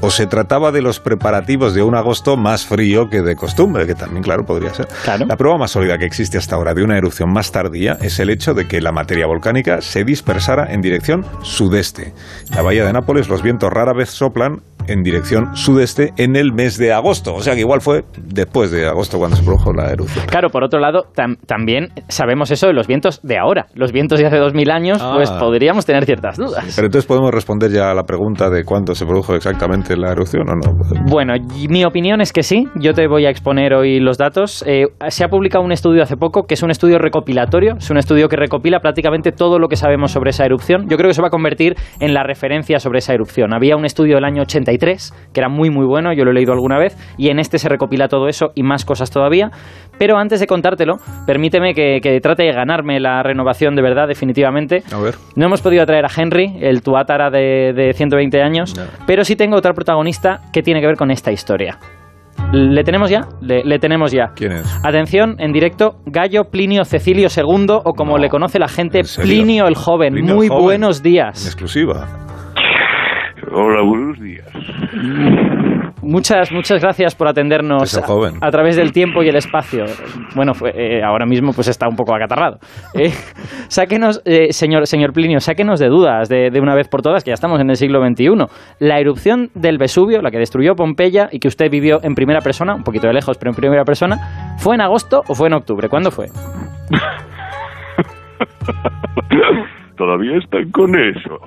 ¿O 0.00 0.10
se 0.10 0.26
trataba 0.26 0.72
de 0.72 0.82
los 0.82 1.00
preparativos 1.00 1.74
de 1.74 1.82
un 1.82 1.94
agosto 1.94 2.36
más 2.36 2.66
frío 2.66 3.08
que 3.10 3.22
de 3.22 3.34
costumbre? 3.34 3.86
Que 3.86 3.94
también, 3.94 4.22
claro, 4.22 4.44
podría 4.44 4.72
ser. 4.72 4.86
Claro. 5.04 5.26
La 5.26 5.36
prueba 5.36 5.58
más 5.58 5.70
sólida 5.72 5.98
que 5.98 6.04
existe 6.04 6.38
hasta 6.38 6.54
ahora 6.56 6.74
de 6.74 6.84
una 6.84 6.96
erupción 6.96 7.32
más 7.32 7.50
tardía 7.50 7.96
es 8.00 8.20
el 8.20 8.30
hecho 8.30 8.54
de 8.54 8.68
que 8.68 8.80
la 8.80 8.92
materia 8.92 9.26
volcánica 9.26 9.80
se 9.80 10.04
dispersara 10.04 10.72
en 10.72 10.80
dirección 10.80 11.24
sudeste. 11.42 12.12
En 12.50 12.56
la 12.56 12.62
bahía 12.62 12.84
de 12.84 12.92
Nápoles 12.92 13.28
los 13.28 13.42
vientos 13.42 13.70
rara 13.70 13.92
vez 13.94 14.10
soplan 14.10 14.60
en 14.88 15.02
dirección 15.02 15.56
sudeste 15.56 16.12
en 16.16 16.36
el 16.36 16.52
mes 16.52 16.76
de 16.78 16.92
agosto. 16.92 17.34
O 17.34 17.40
sea 17.42 17.54
que 17.54 17.60
igual 17.60 17.80
fue 17.80 18.04
después 18.16 18.70
de 18.70 18.86
agosto 18.86 19.18
cuando 19.18 19.36
se 19.36 19.42
produjo 19.42 19.72
la 19.72 19.90
erupción. 19.90 20.24
Claro, 20.26 20.48
por 20.50 20.62
otro 20.62 20.78
lado, 20.78 21.06
tam- 21.16 21.38
también 21.46 21.88
sabemos 22.08 22.52
eso 22.52 22.68
de 22.68 22.72
los 22.74 22.86
vientos 22.86 23.20
de 23.24 23.36
ahora. 23.38 23.66
Los 23.74 23.90
vientos 23.90 24.20
de 24.20 24.26
hace 24.26 24.36
dos 24.36 24.54
mil 24.54 24.70
años, 24.70 24.98
Ah. 25.00 25.14
pues 25.16 25.30
podríamos 25.32 25.84
tener 25.86 26.04
ciertas 26.04 26.36
dudas. 26.36 26.64
Pero 26.76 26.86
entonces 26.86 27.06
podemos 27.06 27.32
responder 27.32 27.72
ya 27.72 27.90
a 27.90 27.94
la 27.94 28.04
pregunta 28.04 28.48
de 28.48 28.62
cuándo 28.64 28.94
se 28.94 29.04
produjo 29.06 29.34
exactamente 29.34 29.85
la 29.94 30.10
erupción 30.12 30.48
o 30.48 30.54
no. 30.54 30.72
Bueno, 31.10 31.34
mi 31.68 31.84
opinión 31.84 32.20
es 32.20 32.32
que 32.32 32.42
sí. 32.42 32.66
Yo 32.76 32.92
te 32.94 33.06
voy 33.06 33.26
a 33.26 33.30
exponer 33.30 33.74
hoy 33.74 34.00
los 34.00 34.18
datos. 34.18 34.64
Eh, 34.66 34.86
se 35.08 35.24
ha 35.24 35.28
publicado 35.28 35.62
un 35.64 35.72
estudio 35.72 36.02
hace 36.02 36.16
poco 36.16 36.44
que 36.46 36.54
es 36.54 36.62
un 36.62 36.70
estudio 36.70 36.98
recopilatorio. 36.98 37.74
Es 37.78 37.90
un 37.90 37.98
estudio 37.98 38.28
que 38.28 38.36
recopila 38.36 38.80
prácticamente 38.80 39.30
todo 39.32 39.58
lo 39.58 39.68
que 39.68 39.76
sabemos 39.76 40.10
sobre 40.12 40.30
esa 40.30 40.44
erupción. 40.44 40.88
Yo 40.88 40.96
creo 40.96 41.08
que 41.08 41.14
se 41.14 41.22
va 41.22 41.28
a 41.28 41.30
convertir 41.30 41.74
en 42.00 42.14
la 42.14 42.22
referencia 42.22 42.78
sobre 42.80 42.98
esa 42.98 43.12
erupción. 43.14 43.52
Había 43.54 43.76
un 43.76 43.84
estudio 43.84 44.14
del 44.16 44.24
año 44.24 44.42
83 44.42 45.30
que 45.32 45.40
era 45.40 45.48
muy 45.48 45.70
muy 45.70 45.86
bueno. 45.86 46.12
Yo 46.14 46.24
lo 46.24 46.30
he 46.30 46.34
leído 46.34 46.52
alguna 46.52 46.78
vez 46.78 46.96
y 47.18 47.28
en 47.28 47.38
este 47.38 47.58
se 47.58 47.68
recopila 47.68 48.08
todo 48.08 48.28
eso 48.28 48.46
y 48.54 48.62
más 48.62 48.84
cosas 48.84 49.10
todavía. 49.10 49.50
Pero 49.98 50.16
antes 50.18 50.40
de 50.40 50.46
contártelo, 50.46 50.96
permíteme 51.26 51.72
que, 51.74 52.00
que 52.02 52.20
trate 52.20 52.42
de 52.44 52.52
ganarme 52.52 53.00
la 53.00 53.22
renovación 53.22 53.74
de 53.74 53.82
verdad, 53.82 54.06
definitivamente. 54.08 54.82
A 54.92 54.98
ver. 55.00 55.14
No 55.36 55.46
hemos 55.46 55.62
podido 55.62 55.84
traer 55.86 56.04
a 56.04 56.08
Henry, 56.14 56.56
el 56.60 56.82
tuátara 56.82 57.30
de, 57.30 57.72
de 57.74 57.92
120 57.94 58.42
años, 58.42 58.76
No. 58.76 58.84
pero 59.06 59.24
sí 59.24 59.36
tengo 59.36 59.56
otra 59.56 59.72
protagonista 59.76 60.40
que 60.52 60.62
tiene 60.62 60.80
que 60.80 60.88
ver 60.88 60.96
con 60.96 61.12
esta 61.12 61.30
historia. 61.30 61.78
¿Le 62.52 62.82
tenemos 62.84 63.08
ya? 63.10 63.20
Le, 63.40 63.64
le 63.64 63.78
tenemos 63.78 64.12
ya. 64.12 64.32
¿Quién 64.34 64.52
es? 64.52 64.80
Atención, 64.84 65.36
en 65.38 65.52
directo, 65.52 65.96
Gallo 66.06 66.44
Plinio 66.50 66.84
Cecilio 66.84 67.28
II, 67.34 67.66
o 67.84 67.92
como 67.94 68.12
No. 68.12 68.18
le 68.18 68.28
conoce 68.28 68.58
la 68.58 68.68
gente. 68.68 69.02
Plinio 69.22 69.66
el 69.68 69.74
Joven. 69.74 70.12
Plinio 70.12 70.32
el 70.32 70.36
Muy 70.36 70.48
Joven. 70.48 70.62
buenos 70.64 70.98
En 70.98 71.02
días. 71.04 71.46
exclusiva. 71.46 72.06
Hola, 73.52 73.82
buenos 73.82 74.20
días. 74.20 74.46
Muchas, 76.06 76.50
muchas 76.52 76.80
gracias 76.80 77.14
por 77.14 77.28
atendernos 77.28 77.82
Es 77.82 77.96
el 77.98 78.04
joven. 78.04 78.36
A, 78.40 78.46
a 78.46 78.50
través 78.50 78.76
del 78.76 78.92
tiempo 78.92 79.22
y 79.22 79.28
el 79.28 79.36
espacio. 79.36 79.84
Bueno, 80.34 80.54
fue- 80.54 80.72
eh, 80.74 81.02
ahora 81.02 81.26
mismo 81.26 81.52
pues 81.52 81.68
está 81.68 81.88
un 81.88 81.96
poco 81.96 82.14
acatarrado. 82.14 82.58
Eh, 82.94 83.12
sáquenos, 83.68 84.22
eh, 84.24 84.52
señor, 84.52 84.86
señor 84.86 85.12
Plinio, 85.12 85.40
sáquenos 85.40 85.78
de 85.80 85.88
dudas 85.88 86.28
de, 86.28 86.50
de 86.50 86.60
una 86.60 86.74
vez 86.74 86.88
por 86.88 87.02
todas, 87.02 87.24
que 87.24 87.30
ya 87.30 87.34
estamos 87.34 87.60
en 87.60 87.68
el 87.68 87.76
siglo 87.76 88.00
XXI. 88.06 88.28
La 88.78 88.98
erupción 89.00 89.50
del 89.54 89.76
Vesubio, 89.78 90.22
la 90.22 90.30
que 90.30 90.38
destruyó 90.38 90.76
Pompeya 90.76 91.28
y 91.30 91.40
que 91.40 91.48
usted 91.48 91.70
vivió 91.70 91.98
en 92.02 92.14
primera 92.14 92.40
persona, 92.40 92.74
un 92.74 92.84
poquito 92.84 93.06
de 93.08 93.12
lejos, 93.12 93.36
pero 93.38 93.50
en 93.50 93.56
primera 93.56 93.84
persona, 93.84 94.54
¿fue 94.58 94.76
en 94.76 94.80
agosto 94.80 95.22
o 95.28 95.34
fue 95.34 95.48
en 95.48 95.54
octubre? 95.54 95.88
¿Cuándo 95.88 96.10
fue? 96.10 96.28
Todavía 99.96 100.36
están 100.38 100.70
con 100.70 100.94
eso. 100.94 101.40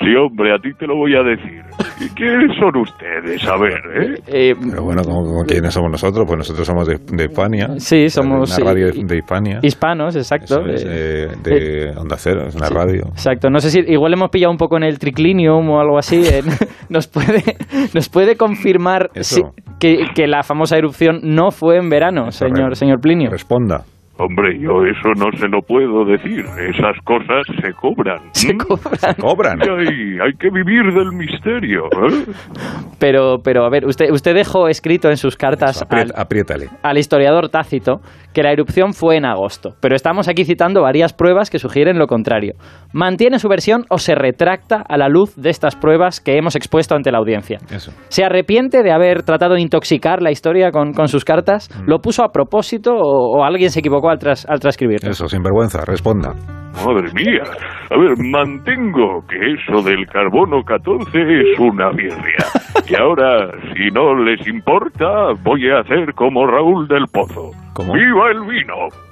Sí, 0.00 0.14
hombre, 0.14 0.52
a 0.54 0.58
ti 0.58 0.72
te 0.78 0.86
lo 0.86 0.96
voy 0.96 1.14
a 1.14 1.22
decir. 1.22 1.62
¿Y 2.00 2.08
quiénes 2.14 2.56
son 2.58 2.76
ustedes? 2.76 3.46
A 3.48 3.56
ver, 3.56 3.80
¿eh? 3.94 4.14
Eh, 4.26 4.54
Pero 4.70 4.84
bueno, 4.84 5.02
¿cómo, 5.04 5.22
cómo- 5.22 5.44
quiénes 5.46 5.72
somos 5.72 5.90
nosotros? 5.90 6.24
Pues 6.26 6.38
nosotros 6.38 6.66
somos 6.66 6.86
de, 6.86 6.98
de 7.16 7.24
Hispania. 7.24 7.68
Sí, 7.78 8.08
somos, 8.08 8.50
Una 8.50 8.56
sí, 8.56 8.62
radio 8.62 8.88
y- 8.88 9.02
de, 9.02 9.04
de 9.06 9.16
Hispania. 9.18 9.58
hispanos, 9.62 10.14
exacto. 10.16 10.66
Es, 10.66 10.84
eh, 10.84 11.24
eh, 11.24 11.28
de 11.42 11.90
Onda 11.96 12.16
Cero, 12.18 12.44
es 12.46 12.54
una 12.54 12.66
sí. 12.66 12.74
radio. 12.74 13.02
Exacto, 13.12 13.48
no 13.50 13.58
sé 13.58 13.70
si 13.70 13.80
igual 13.90 14.12
hemos 14.12 14.30
pillado 14.30 14.50
un 14.52 14.58
poco 14.58 14.76
en 14.76 14.84
el 14.84 14.98
triclinium 14.98 15.68
o 15.70 15.80
algo 15.80 15.98
así. 15.98 16.22
en- 16.26 16.44
nos, 16.88 17.08
puede, 17.08 17.42
nos 17.94 18.08
puede 18.08 18.36
confirmar 18.36 19.10
si- 19.20 19.42
que, 19.80 20.04
que 20.14 20.26
la 20.26 20.42
famosa 20.42 20.76
erupción 20.76 21.20
no 21.22 21.50
fue 21.50 21.76
en 21.78 21.88
verano, 21.88 22.30
señor, 22.30 22.76
señor 22.76 23.00
Plinio. 23.00 23.30
Responda. 23.30 23.84
Hombre, 24.18 24.58
yo 24.58 24.82
eso 24.84 25.10
no 25.16 25.26
se 25.38 25.46
lo 25.48 25.60
puedo 25.62 26.04
decir. 26.04 26.44
Esas 26.70 26.96
cosas 27.04 27.44
se 27.62 27.72
cobran. 27.74 28.18
Se 28.32 28.50
¿m? 28.52 28.58
cobran. 28.64 29.14
Cobran. 29.20 29.58
Y 29.60 29.68
hay, 29.68 30.18
hay 30.26 30.32
que 30.38 30.48
vivir 30.50 30.92
del 30.94 31.12
misterio. 31.12 31.84
¿eh? 31.86 32.24
Pero, 32.98 33.38
pero 33.44 33.64
a 33.64 33.70
ver, 33.70 33.84
usted, 33.86 34.10
usted 34.10 34.34
dejó 34.34 34.68
escrito 34.68 35.08
en 35.10 35.16
sus 35.16 35.36
cartas 35.36 35.82
al, 35.82 35.88
Aprieta- 35.88 36.20
apriétale. 36.20 36.68
al 36.82 36.98
historiador 36.98 37.48
Tácito 37.48 38.00
que 38.32 38.42
la 38.42 38.52
erupción 38.52 38.92
fue 38.92 39.16
en 39.16 39.24
agosto. 39.24 39.74
Pero 39.80 39.94
estamos 39.96 40.28
aquí 40.28 40.44
citando 40.44 40.82
varias 40.82 41.12
pruebas 41.12 41.48
que 41.50 41.58
sugieren 41.58 41.98
lo 41.98 42.06
contrario. 42.06 42.54
¿Mantiene 42.92 43.38
su 43.38 43.48
versión 43.48 43.84
o 43.90 43.98
se 43.98 44.14
retracta 44.14 44.82
a 44.86 44.96
la 44.98 45.08
luz 45.08 45.34
de 45.36 45.50
estas 45.50 45.74
pruebas 45.76 46.20
que 46.20 46.36
hemos 46.36 46.54
expuesto 46.56 46.94
ante 46.94 47.10
la 47.10 47.18
audiencia? 47.18 47.58
Eso. 47.70 47.92
¿Se 48.08 48.24
arrepiente 48.24 48.82
de 48.82 48.92
haber 48.92 49.22
tratado 49.22 49.54
de 49.54 49.60
intoxicar 49.62 50.22
la 50.22 50.30
historia 50.30 50.70
con, 50.70 50.92
con 50.92 51.08
sus 51.08 51.24
cartas? 51.24 51.68
Mm. 51.82 51.88
¿Lo 51.88 51.98
puso 52.00 52.22
a 52.24 52.28
propósito 52.32 52.92
o, 52.94 53.38
o 53.38 53.44
alguien 53.44 53.70
se 53.70 53.80
equivocó 53.80 54.05
al, 54.10 54.18
tras, 54.18 54.46
al 54.48 54.60
transcribirlo? 54.60 55.10
Eso, 55.10 55.28
sin 55.28 55.42
vergüenza, 55.42 55.84
responda. 55.84 56.34
Madre 56.84 57.10
mía. 57.14 57.42
A 57.90 57.96
ver, 57.98 58.16
mantengo 58.18 59.24
que 59.28 59.36
eso 59.54 59.82
del 59.82 60.06
carbono 60.06 60.62
14 60.62 61.08
es 61.14 61.58
una 61.58 61.90
birria. 61.90 62.44
Y 62.88 62.94
ahora, 62.94 63.50
si 63.74 63.90
no 63.90 64.14
les 64.22 64.46
importa, 64.46 65.32
voy 65.42 65.70
a 65.70 65.80
hacer 65.80 66.12
como 66.14 66.46
Raúl 66.46 66.86
del 66.88 67.06
Pozo. 67.12 67.50
¿Cómo? 67.72 67.94
¡Viva 67.94 68.30
el 68.30 68.40
vino! 68.42 69.05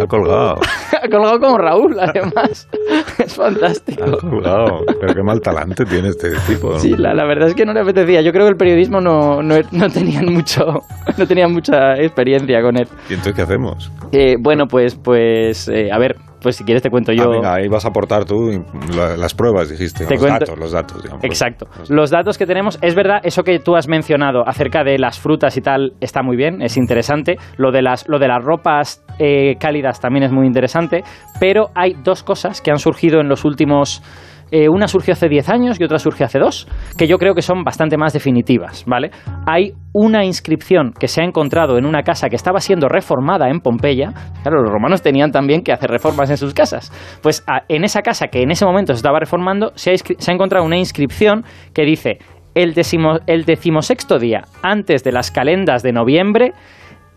Ha 0.00 0.06
colgado. 0.06 0.60
Ha 1.02 1.08
colgado 1.08 1.38
como 1.40 1.58
Raúl, 1.58 1.98
además. 2.00 2.68
es 3.18 3.34
fantástico. 3.34 4.04
Ha 4.04 4.16
colgado. 4.18 4.84
Pero 5.00 5.14
qué 5.14 5.22
mal 5.22 5.40
talante 5.40 5.84
tiene 5.84 6.08
este 6.08 6.30
tipo. 6.46 6.72
¿no? 6.72 6.78
Sí, 6.78 6.96
la, 6.96 7.12
la 7.12 7.24
verdad 7.26 7.48
es 7.48 7.54
que 7.54 7.66
no 7.66 7.72
le 7.72 7.80
apetecía. 7.80 8.22
Yo 8.22 8.32
creo 8.32 8.44
que 8.46 8.50
el 8.50 8.56
periodismo 8.56 9.00
no, 9.00 9.42
no, 9.42 9.56
no 9.72 9.90
tenían 9.90 10.32
mucho, 10.32 10.80
no 11.18 11.26
tenían 11.26 11.52
mucha 11.52 11.96
experiencia 11.96 12.62
con 12.62 12.76
él. 12.76 12.88
¿Y 13.10 13.14
entonces 13.14 13.34
qué 13.34 13.42
hacemos? 13.42 13.92
Eh, 14.12 14.36
bueno, 14.40 14.66
pues, 14.66 14.94
pues, 14.94 15.68
eh, 15.68 15.90
a 15.92 15.98
ver, 15.98 16.16
pues 16.46 16.54
si 16.54 16.62
quieres 16.62 16.80
te 16.80 16.90
cuento 16.90 17.12
yo. 17.12 17.24
Ah, 17.24 17.28
venga, 17.28 17.54
ahí 17.54 17.66
vas 17.66 17.84
a 17.84 17.88
aportar 17.88 18.24
tú 18.24 18.62
la- 18.96 19.16
las 19.16 19.34
pruebas, 19.34 19.68
dijiste. 19.68 20.06
Te 20.06 20.14
los 20.14 20.22
cuento- 20.22 20.38
datos, 20.46 20.58
los 20.60 20.70
datos, 20.70 21.02
digamos. 21.02 21.24
Exacto. 21.24 21.66
Los- 21.76 21.90
Los 21.90 22.10
datos 22.12 22.38
que 22.38 22.46
tenemos, 22.46 22.78
es 22.82 22.94
verdad, 22.94 23.18
eso 23.24 23.42
que 23.42 23.58
tú 23.58 23.74
has 23.74 23.88
mencionado 23.88 24.46
acerca 24.46 24.84
de 24.84 24.96
las 24.96 25.18
frutas 25.18 25.56
y 25.56 25.60
tal 25.60 25.94
está 26.00 26.22
muy 26.22 26.36
bien, 26.36 26.62
es 26.62 26.76
interesante. 26.76 27.34
Lo 27.56 27.72
de 27.72 27.82
las, 27.82 28.08
lo 28.08 28.20
de 28.20 28.28
las 28.28 28.44
ropas 28.44 29.02
eh, 29.18 29.56
cálidas 29.58 29.98
también 29.98 30.22
es 30.24 30.30
muy 30.30 30.46
interesante. 30.46 31.02
Pero 31.40 31.70
hay 31.74 31.94
dos 32.04 32.22
cosas 32.22 32.60
que 32.60 32.70
han 32.70 32.78
surgido 32.78 33.20
en 33.20 33.28
los 33.28 33.44
últimos. 33.44 34.02
Eh, 34.50 34.68
una 34.68 34.86
surgió 34.88 35.12
hace 35.12 35.28
10 35.28 35.48
años 35.48 35.80
y 35.80 35.84
otra 35.84 35.98
surgió 35.98 36.26
hace 36.26 36.38
2, 36.38 36.68
que 36.96 37.06
yo 37.06 37.18
creo 37.18 37.34
que 37.34 37.42
son 37.42 37.64
bastante 37.64 37.96
más 37.96 38.12
definitivas, 38.12 38.84
¿vale? 38.86 39.10
Hay 39.46 39.72
una 39.92 40.24
inscripción 40.24 40.92
que 40.92 41.08
se 41.08 41.20
ha 41.20 41.24
encontrado 41.24 41.78
en 41.78 41.86
una 41.86 42.02
casa 42.02 42.28
que 42.28 42.36
estaba 42.36 42.60
siendo 42.60 42.88
reformada 42.88 43.48
en 43.48 43.60
Pompeya. 43.60 44.12
Claro, 44.42 44.62
los 44.62 44.70
romanos 44.70 45.02
tenían 45.02 45.30
también 45.32 45.62
que 45.62 45.72
hacer 45.72 45.90
reformas 45.90 46.30
en 46.30 46.36
sus 46.36 46.54
casas. 46.54 46.92
Pues 47.22 47.44
en 47.68 47.82
esa 47.84 48.02
casa 48.02 48.28
que 48.28 48.42
en 48.42 48.50
ese 48.50 48.64
momento 48.66 48.92
se 48.92 48.98
estaba 48.98 49.18
reformando, 49.18 49.72
se 49.74 49.90
ha, 49.90 49.94
inscri- 49.94 50.16
se 50.18 50.30
ha 50.30 50.34
encontrado 50.34 50.64
una 50.64 50.76
inscripción 50.76 51.44
que 51.74 51.82
dice 51.84 52.18
el, 52.54 52.74
decimo- 52.74 53.20
el 53.26 53.44
decimosexto 53.44 54.18
día 54.18 54.42
antes 54.62 55.02
de 55.02 55.12
las 55.12 55.30
calendas 55.30 55.82
de 55.82 55.92
noviembre 55.92 56.52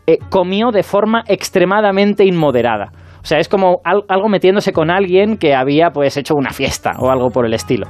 eh, 0.08 0.18
comió 0.30 0.72
de 0.72 0.82
forma 0.84 1.24
extremadamente 1.28 2.26
inmoderada. 2.26 2.92
O 3.22 3.26
sea, 3.26 3.40
es 3.40 3.50
como 3.50 3.82
al- 3.84 4.04
algo 4.08 4.30
metiéndose 4.30 4.72
con 4.74 4.90
alguien 4.90 5.38
que 5.38 5.54
había 5.56 5.92
pues 5.92 6.16
hecho 6.18 6.36
una 6.36 6.52
fiesta 6.52 6.94
o 7.00 7.10
algo 7.12 7.30
por 7.32 7.46
el 7.46 7.54
estilo. 7.54 7.88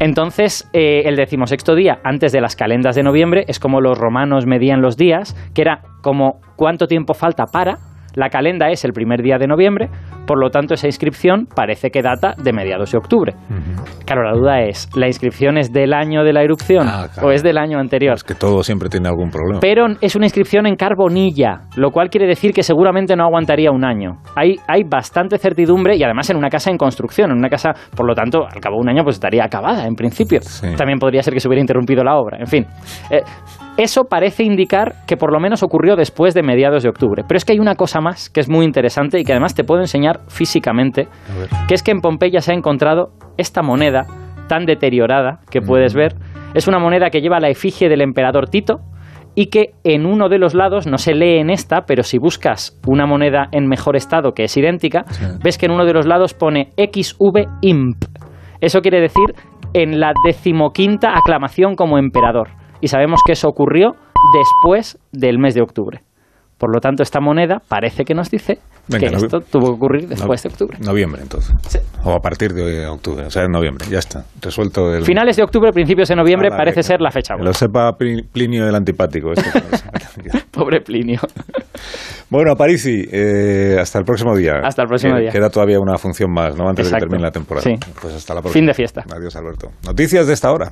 Entonces, 0.00 0.68
eh, 0.72 1.02
el 1.06 1.16
decimosexto 1.16 1.74
día, 1.74 1.98
antes 2.04 2.32
de 2.32 2.40
las 2.40 2.54
calendas 2.56 2.94
de 2.96 3.02
noviembre, 3.02 3.44
es 3.48 3.58
como 3.58 3.80
los 3.80 3.98
romanos 3.98 4.46
medían 4.46 4.80
los 4.82 4.96
días, 4.96 5.34
que 5.54 5.62
era 5.62 5.82
como 6.02 6.40
cuánto 6.56 6.86
tiempo 6.86 7.14
falta 7.14 7.46
para. 7.46 7.78
La 8.14 8.30
calenda 8.30 8.70
es 8.70 8.84
el 8.84 8.92
primer 8.92 9.22
día 9.22 9.38
de 9.38 9.46
noviembre, 9.46 9.88
por 10.28 10.38
lo 10.40 10.50
tanto 10.50 10.74
esa 10.74 10.86
inscripción 10.86 11.46
parece 11.52 11.90
que 11.90 12.02
data 12.02 12.34
de 12.36 12.52
mediados 12.52 12.92
de 12.92 12.98
octubre. 12.98 13.34
Claro, 14.04 14.22
la 14.22 14.32
duda 14.38 14.60
es, 14.60 14.88
¿la 14.94 15.06
inscripción 15.06 15.56
es 15.58 15.72
del 15.72 15.92
año 15.94 16.22
de 16.22 16.32
la 16.32 16.42
erupción 16.42 16.86
Ah, 16.86 17.08
claro. 17.12 17.28
o 17.28 17.32
es 17.32 17.42
del 17.42 17.56
año 17.58 17.78
anterior? 17.78 18.14
Es 18.14 18.22
que 18.24 18.34
todo 18.34 18.62
siempre 18.62 18.88
tiene 18.90 19.08
algún 19.08 19.30
problema. 19.30 19.60
Pero 19.60 19.86
es 20.00 20.14
una 20.14 20.26
inscripción 20.26 20.66
en 20.66 20.76
carbonilla, 20.76 21.62
lo 21.76 21.90
cual 21.90 22.10
quiere 22.10 22.26
decir 22.26 22.52
que 22.52 22.62
seguramente 22.62 23.16
no 23.16 23.24
aguantaría 23.24 23.70
un 23.70 23.84
año. 23.84 24.18
Hay, 24.36 24.56
hay 24.68 24.82
bastante 24.84 25.38
certidumbre 25.38 25.96
y 25.96 26.02
además 26.04 26.28
en 26.30 26.36
una 26.36 26.50
casa 26.50 26.70
en 26.70 26.76
construcción, 26.76 27.30
en 27.30 27.38
una 27.38 27.48
casa, 27.48 27.70
por 27.96 28.06
lo 28.06 28.14
tanto, 28.14 28.44
al 28.44 28.60
cabo 28.60 28.76
de 28.76 28.82
un 28.82 28.88
año 28.90 29.04
pues 29.04 29.16
estaría 29.16 29.44
acabada 29.44 29.86
en 29.86 29.94
principio. 29.94 30.40
Sí. 30.42 30.68
También 30.76 30.98
podría 30.98 31.22
ser 31.22 31.32
que 31.32 31.40
se 31.40 31.48
hubiera 31.48 31.60
interrumpido 31.62 32.04
la 32.04 32.16
obra, 32.16 32.38
en 32.38 32.46
fin. 32.46 32.66
Eh, 33.10 33.22
eso 33.78 34.04
parece 34.04 34.42
indicar 34.42 34.94
que 35.06 35.16
por 35.16 35.32
lo 35.32 35.38
menos 35.38 35.62
ocurrió 35.62 35.94
después 35.94 36.34
de 36.34 36.42
mediados 36.42 36.82
de 36.82 36.88
octubre. 36.88 37.22
Pero 37.26 37.36
es 37.38 37.44
que 37.44 37.52
hay 37.52 37.60
una 37.60 37.76
cosa 37.76 38.00
más 38.00 38.28
que 38.28 38.40
es 38.40 38.48
muy 38.50 38.64
interesante 38.66 39.20
y 39.20 39.24
que 39.24 39.30
además 39.32 39.54
te 39.54 39.62
puedo 39.62 39.80
enseñar 39.80 40.17
físicamente, 40.28 41.08
que 41.68 41.74
es 41.74 41.82
que 41.82 41.90
en 41.92 42.00
Pompeya 42.00 42.40
se 42.40 42.52
ha 42.52 42.54
encontrado 42.54 43.10
esta 43.36 43.62
moneda 43.62 44.06
tan 44.48 44.64
deteriorada 44.66 45.40
que 45.50 45.60
puedes 45.60 45.94
ver. 45.94 46.14
Es 46.54 46.66
una 46.68 46.78
moneda 46.78 47.10
que 47.10 47.20
lleva 47.20 47.38
la 47.40 47.48
efigie 47.50 47.88
del 47.88 48.00
emperador 48.00 48.48
Tito 48.48 48.80
y 49.34 49.46
que 49.46 49.74
en 49.84 50.06
uno 50.06 50.28
de 50.28 50.38
los 50.38 50.54
lados, 50.54 50.86
no 50.86 50.98
se 50.98 51.14
lee 51.14 51.38
en 51.38 51.50
esta, 51.50 51.82
pero 51.86 52.02
si 52.02 52.18
buscas 52.18 52.80
una 52.86 53.06
moneda 53.06 53.48
en 53.52 53.68
mejor 53.68 53.94
estado 53.94 54.32
que 54.32 54.44
es 54.44 54.56
idéntica, 54.56 55.04
Sí. 55.10 55.24
ves 55.44 55.58
que 55.58 55.66
en 55.66 55.72
uno 55.72 55.84
de 55.84 55.92
los 55.92 56.06
lados 56.06 56.34
pone 56.34 56.70
XV 56.76 57.46
Imp. 57.60 58.02
Eso 58.60 58.80
quiere 58.80 59.00
decir 59.00 59.34
en 59.74 60.00
la 60.00 60.12
decimoquinta 60.24 61.10
aclamación 61.16 61.76
como 61.76 61.98
emperador. 61.98 62.48
Y 62.80 62.88
sabemos 62.88 63.20
que 63.24 63.32
eso 63.32 63.48
ocurrió 63.48 63.92
después 64.32 64.98
del 65.12 65.38
mes 65.38 65.54
de 65.54 65.62
octubre. 65.62 66.00
Por 66.58 66.74
lo 66.74 66.80
tanto, 66.80 67.02
esta 67.04 67.20
moneda 67.20 67.62
parece 67.68 68.04
que 68.04 68.14
nos 68.14 68.30
dice 68.30 68.58
Venga, 68.88 69.10
que 69.10 69.16
esto 69.16 69.40
tuvo 69.40 69.66
que 69.66 69.72
ocurrir 69.72 70.08
después 70.08 70.42
de 70.42 70.48
octubre. 70.48 70.76
Noviembre, 70.80 71.22
entonces. 71.22 71.54
Sí. 71.68 71.78
O 72.04 72.10
a 72.12 72.18
partir 72.18 72.52
de 72.52 72.84
octubre, 72.86 73.26
o 73.26 73.30
sea, 73.30 73.44
en 73.44 73.52
noviembre. 73.52 73.86
Ya 73.88 73.98
está. 74.00 74.24
Resuelto 74.42 74.92
el. 74.92 75.04
Finales 75.04 75.36
de 75.36 75.44
octubre, 75.44 75.70
principios 75.72 76.08
de 76.08 76.16
noviembre, 76.16 76.48
Ala, 76.48 76.56
parece 76.56 76.82
ser 76.82 77.00
la 77.00 77.10
fecha 77.12 77.34
buena. 77.34 77.50
lo 77.50 77.54
sepa 77.54 77.92
Pli- 77.96 78.22
Plinio 78.32 78.68
el 78.68 78.74
antipático. 78.74 79.30
Pobre 80.50 80.80
Plinio. 80.80 81.20
bueno, 82.30 82.56
Parisi, 82.56 83.04
eh, 83.12 83.76
hasta 83.80 83.98
el 84.00 84.04
próximo 84.04 84.36
día. 84.36 84.54
Hasta 84.64 84.82
el 84.82 84.88
próximo 84.88 85.16
día. 85.16 85.30
Queda 85.30 85.50
todavía 85.50 85.78
una 85.78 85.96
función 85.96 86.32
más, 86.32 86.56
¿no? 86.56 86.68
Antes 86.68 86.86
de 86.90 86.94
que 86.94 86.98
termine 87.00 87.22
la 87.22 87.30
temporada. 87.30 87.62
Sí. 87.62 87.76
Pues 88.02 88.14
hasta 88.14 88.34
la 88.34 88.40
próxima. 88.40 88.60
Fin 88.60 88.66
de 88.66 88.74
fiesta. 88.74 89.04
Adiós, 89.14 89.36
Alberto. 89.36 89.68
Noticias 89.86 90.26
de 90.26 90.32
esta 90.34 90.50
hora. 90.50 90.70